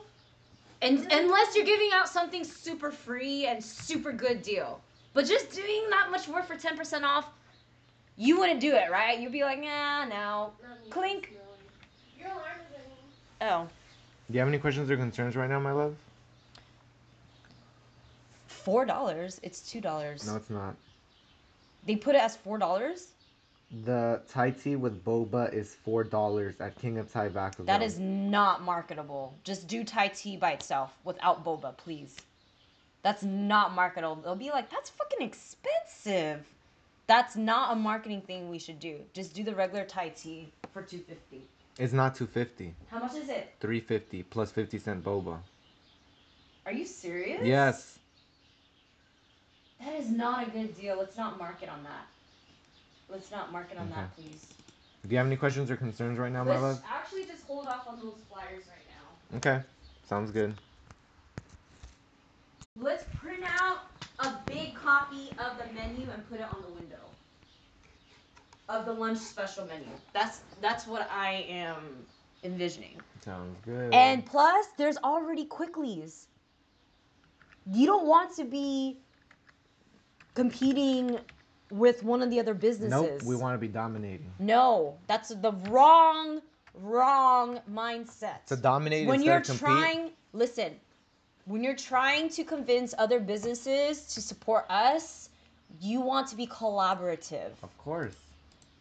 And 0.83 0.99
mm-hmm. 0.99 1.09
unless 1.11 1.57
you're 1.57 1.65
giving 1.65 1.91
out 1.93 2.09
something 2.09 2.45
super 2.45 2.91
free 2.91 3.47
and 3.47 3.63
super 3.63 4.13
good 4.13 4.43
deal. 4.43 4.81
But 5.13 5.27
just 5.27 5.53
doing 5.53 5.85
that 5.91 6.11
much 6.11 6.29
work 6.29 6.47
for 6.47 6.57
ten 6.57 6.77
percent 6.77 7.05
off, 7.05 7.27
you 8.17 8.39
wouldn't 8.39 8.61
do 8.61 8.75
it, 8.75 8.91
right? 8.91 9.19
You'd 9.19 9.33
be 9.33 9.45
like, 9.45 9.61
nah, 9.61 10.05
no. 10.05 10.53
Clink. 10.91 11.31
really. 11.33 11.45
Your 12.19 12.29
alarm 12.29 12.59
is 12.61 12.77
ringing. 12.77 13.53
Oh. 13.53 13.69
Do 14.29 14.35
you 14.35 14.41
have 14.41 14.49
any 14.49 14.59
questions 14.59 14.91
or 14.91 14.97
concerns 14.97 15.37
right 15.37 15.49
now, 15.49 15.61
my 15.61 15.73
love? 15.73 15.95
Four 18.47 18.85
dollars. 18.85 19.41
It's 19.43 19.61
two 19.61 19.81
dollars. 19.81 20.27
No, 20.27 20.37
it's 20.37 20.51
not. 20.51 20.75
They 21.87 21.97
put 21.97 22.15
it 22.15 22.23
as 22.23 22.37
four 22.37 22.59
dollars? 22.59 23.09
The 23.71 24.23
Thai 24.29 24.51
tea 24.51 24.77
with 24.77 25.05
boba 25.05 25.53
is 25.53 25.75
four 25.75 26.05
dollars 26.05 26.55
at 26.61 26.79
King 26.79 26.99
of 26.99 27.11
Thai 27.13 27.29
Vacaville. 27.29 27.67
That 27.67 27.83
is 27.83 27.99
not 27.99 28.63
marketable. 28.63 29.35
Just 29.43 29.67
do 29.67 29.83
Thai 29.83 30.09
tea 30.09 30.37
by 30.37 30.53
itself 30.53 30.93
without 31.03 31.45
boba, 31.45 31.77
please. 31.77 32.17
That's 33.03 33.23
not 33.23 33.75
marketable. 33.75 34.17
They'll 34.17 34.37
be 34.37 34.51
like, 34.51 34.71
that's 34.71 34.91
fucking 34.91 35.27
expensive. 35.27 36.45
That's 37.07 37.37
not 37.37 37.73
a 37.73 37.77
marketing 37.77 38.23
thing 38.23 38.49
we 38.49 38.59
should 38.59 38.81
do. 38.81 39.01
Just 39.13 39.35
do 39.35 39.43
the 39.43 39.55
regular 39.55 39.85
Thai 39.85 40.11
tea 40.11 40.53
for 40.73 40.83
two 40.83 40.99
fifty. 40.99 41.43
It's 41.79 41.93
not 41.93 42.15
two 42.15 42.27
fifty. 42.27 42.75
How 42.89 43.01
much 43.01 43.15
is 43.15 43.29
it? 43.29 43.55
Three 43.61 43.81
fifty 43.81 44.23
plus 44.23 44.53
fifty 44.53 44.79
cent 44.79 45.03
boba. 45.03 45.39
Are 46.65 46.73
you 46.73 46.87
serious? 46.87 47.41
Yes. 47.45 47.99
That 49.81 49.95
is 49.95 50.11
not 50.11 50.47
a 50.47 50.51
good 50.51 50.81
deal. 50.81 50.97
Let's 50.97 51.17
not 51.17 51.39
market 51.39 51.69
on 51.69 51.83
that. 51.83 52.07
Let's 53.15 53.31
not 53.31 53.53
market 53.53 53.79
on 53.79 53.89
that, 53.91 54.13
please. 54.17 54.45
Do 55.07 55.11
you 55.11 55.19
have 55.19 55.29
any 55.29 55.37
questions 55.37 55.71
or 55.71 55.77
concerns 55.77 56.19
right 56.19 56.33
now, 56.33 56.43
my 56.43 56.59
Let's 56.59 56.63
love? 56.63 56.83
actually 56.93 57.25
just 57.27 57.47
hold 57.47 57.69
off 57.69 57.87
on 57.87 58.01
those 58.01 58.17
flyers 58.29 58.65
right 58.67 58.89
now. 58.91 59.37
Okay, 59.37 59.63
sounds 60.09 60.33
good. 60.33 60.53
Let's 62.77 63.05
print 63.15 63.45
out 63.47 63.83
a 64.19 64.33
big 64.47 64.75
copy 64.75 65.31
of 65.39 65.57
the 65.59 65.73
menu 65.73 66.09
and 66.13 66.29
put 66.29 66.41
it 66.41 66.53
on 66.53 66.61
the 66.63 66.75
window. 66.75 66.99
Of 68.69 68.85
the 68.85 68.93
lunch 68.93 69.19
special 69.19 69.65
menu. 69.67 69.87
That's 70.13 70.41
that's 70.61 70.85
what 70.89 71.09
I 71.09 71.47
am 71.49 71.77
envisioning. 72.43 73.01
Sounds 73.25 73.57
good. 73.65 73.95
And 73.95 74.27
plus, 74.27 74.67
there's 74.77 74.97
already 75.05 75.45
Quickly's. 75.45 76.27
You 77.65 77.87
don't 77.87 78.09
want 78.09 78.35
to 78.39 78.45
be 78.45 78.97
competing 80.35 81.21
with 81.75 82.05
one 82.05 82.23
of 82.23 82.31
the 82.31 82.39
other 82.39 82.55
businesses. 82.55 82.91
nope, 82.91 83.23
we 83.25 83.35
want 83.37 83.55
to 83.55 83.59
be 83.59 83.69
dominating. 83.69 84.31
No, 84.39 84.97
that's 85.09 85.31
the 85.31 85.53
wrong, 85.69 86.41
wrong 86.75 87.61
mindset. 87.73 88.45
To 88.47 88.57
dominate 88.57 89.09
when 89.09 89.23
you're 89.23 89.41
trying, 89.41 90.11
listen, 90.33 90.73
when 91.47 91.65
you're 91.65 91.77
trying 91.77 92.29
to 92.31 92.45
convince 92.45 92.95
other 92.97 93.19
businesses 93.19 94.07
to 94.15 94.21
support 94.23 94.67
us, 94.71 95.31
you 95.81 96.01
want 96.01 96.29
to 96.29 96.37
be 96.37 96.47
collaborative. 96.47 97.51
Of 97.63 97.77
course. 97.79 98.15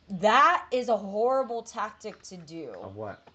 That 0.09 0.65
is 0.71 0.89
a 0.89 0.97
horrible 0.97 1.63
tactic 1.63 2.21
to 2.23 2.37
do 2.37 2.73
Of 2.83 2.95
what? 2.95 3.27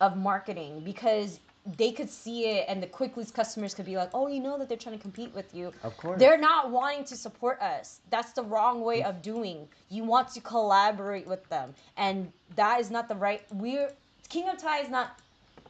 of 0.00 0.18
marketing 0.18 0.80
because 0.84 1.40
they 1.64 1.92
could 1.92 2.10
see 2.10 2.50
it 2.50 2.66
and 2.68 2.82
the 2.82 2.86
Quickly's 2.86 3.30
customers 3.30 3.74
could 3.74 3.86
be 3.86 3.96
like, 3.96 4.10
"Oh, 4.12 4.26
you 4.28 4.40
know 4.40 4.58
that 4.58 4.68
they're 4.68 4.76
trying 4.78 4.96
to 4.96 5.02
compete 5.02 5.34
with 5.34 5.54
you." 5.54 5.72
Of 5.82 5.96
course. 5.96 6.18
They're 6.18 6.38
not 6.38 6.70
wanting 6.70 7.04
to 7.06 7.16
support 7.16 7.60
us. 7.60 8.00
That's 8.10 8.32
the 8.32 8.42
wrong 8.42 8.82
way 8.82 9.02
of 9.02 9.16
mm. 9.16 9.22
doing. 9.22 9.68
You 9.88 10.04
want 10.04 10.28
to 10.34 10.40
collaborate 10.40 11.26
with 11.26 11.48
them, 11.48 11.74
and 11.96 12.30
that 12.56 12.80
is 12.80 12.90
not 12.90 13.08
the 13.08 13.14
right. 13.14 13.42
We're 13.52 13.90
King 14.28 14.48
of 14.48 14.58
Thai 14.58 14.80
is 14.80 14.90
not 14.90 15.18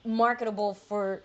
marketable 0.04 0.74
for 0.74 1.22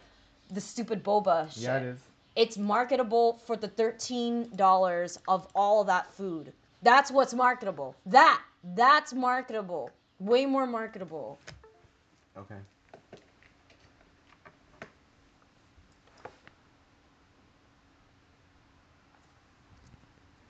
the 0.52 0.62
stupid 0.62 1.04
boba 1.04 1.52
shit. 1.52 1.64
Yeah, 1.64 1.78
it 1.78 1.84
is. 1.84 2.00
It's 2.36 2.58
marketable 2.58 3.40
for 3.46 3.58
the 3.58 3.68
thirteen 3.68 4.50
dollars 4.56 5.18
of 5.28 5.48
all 5.56 5.84
that 5.86 6.14
food. 6.14 6.54
That's 6.84 7.12
what's 7.12 7.34
marketable. 7.34 7.96
That 8.06 8.42
that's 8.76 9.14
marketable. 9.14 9.90
Way 10.20 10.46
more 10.46 10.68
marketable. 10.68 11.40
Okay. 12.38 12.56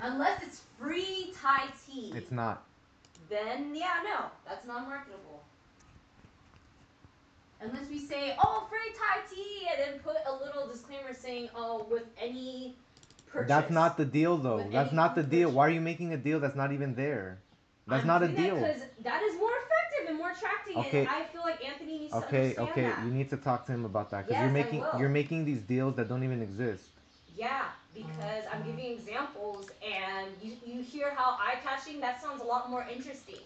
Unless 0.02 0.44
it's 0.44 0.62
free 0.80 1.34
Thai 1.42 1.66
tea. 1.86 2.14
It's 2.16 2.32
not. 2.32 2.64
then 3.30 3.76
yeah, 3.76 4.02
no, 4.04 4.26
that's 4.48 4.66
not 4.66 4.88
marketable. 4.88 5.44
Unless 7.62 7.90
we 7.90 8.00
say, 8.00 8.36
oh, 8.40 8.66
free 8.70 8.94
Thai 8.98 9.20
tea, 9.36 9.68
and 9.72 9.94
then 9.96 10.00
put 10.00 10.16
a 10.26 10.34
little 10.34 10.68
disclaimer 10.68 11.14
saying, 11.14 11.50
oh, 11.54 11.86
with 11.92 12.06
any 12.18 12.76
purchase. 13.28 13.50
That's 13.50 13.70
not 13.70 13.98
the 13.98 14.06
deal, 14.06 14.38
though. 14.38 14.58
With 14.64 14.72
That's 14.72 14.94
not 14.94 15.16
the 15.16 15.24
deal. 15.24 15.50
purchase. 15.50 15.56
Why 15.56 15.68
are 15.68 15.70
you 15.72 15.82
making 15.82 16.14
a 16.14 16.18
deal 16.18 16.40
that's 16.40 16.56
not 16.56 16.72
even 16.72 16.96
there? 16.96 17.38
That's 17.86 18.02
I'm 18.04 18.08
not 18.08 18.24
a 18.24 18.28
that 18.28 18.38
deal. 18.38 18.56
'cause 18.56 18.82
that 19.04 19.22
is 19.24 19.36
more 19.38 19.52
effective 19.52 20.10
and 20.10 20.18
more 20.18 20.32
attracting, 20.32 20.78
Okay. 20.78 21.00
and 21.02 21.10
I 21.10 21.24
feel 21.26 21.42
like 21.42 21.66
Anthony 21.68 22.00
needs 22.00 22.12
to 22.12 22.18
Okay, 22.20 22.56
understand 22.56 22.70
okay. 22.70 22.82
that. 22.84 23.00
You 23.04 23.12
need 23.12 23.30
to 23.32 23.38
talk 23.38 23.66
to 23.66 23.72
him 23.74 23.84
about 23.84 24.12
that 24.12 24.28
because 24.28 24.38
Yes, 24.38 24.44
you're 24.44 24.52
making 24.52 24.84
you're 25.02 25.10
making 25.10 25.44
these 25.46 25.60
deals 25.62 25.96
that 25.96 26.08
don't 26.08 26.24
even 26.24 26.42
exist. 26.42 26.84
Yeah, 27.36 27.66
because 27.94 28.44
I'm 28.52 28.64
giving 28.64 28.92
examples, 28.92 29.70
and 29.84 30.28
you, 30.42 30.54
you 30.66 30.82
hear 30.82 31.14
how 31.16 31.32
eye 31.32 31.56
catching. 31.64 32.00
That 32.00 32.22
sounds 32.22 32.42
a 32.42 32.46
lot 32.46 32.70
more 32.70 32.86
interesting 32.92 33.44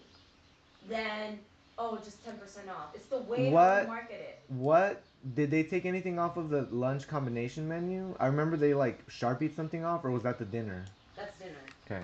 than 0.88 1.38
oh, 1.78 1.98
just 2.04 2.24
ten 2.24 2.36
percent 2.36 2.68
off. 2.68 2.94
It's 2.94 3.06
the 3.06 3.18
way 3.18 3.50
What? 3.50 3.86
market 3.88 4.20
it. 4.20 4.40
What 4.48 5.02
did 5.34 5.50
they 5.50 5.62
take 5.62 5.86
anything 5.86 6.18
off 6.18 6.36
of 6.36 6.50
the 6.50 6.68
lunch 6.70 7.08
combination 7.08 7.68
menu? 7.68 8.14
I 8.20 8.26
remember 8.26 8.56
they 8.56 8.74
like 8.74 9.00
sharpied 9.08 9.54
something 9.56 9.84
off, 9.84 10.04
or 10.04 10.10
was 10.10 10.22
that 10.22 10.38
the 10.38 10.44
dinner? 10.44 10.84
That's 11.16 11.36
dinner. 11.38 11.54
Okay. 11.86 12.02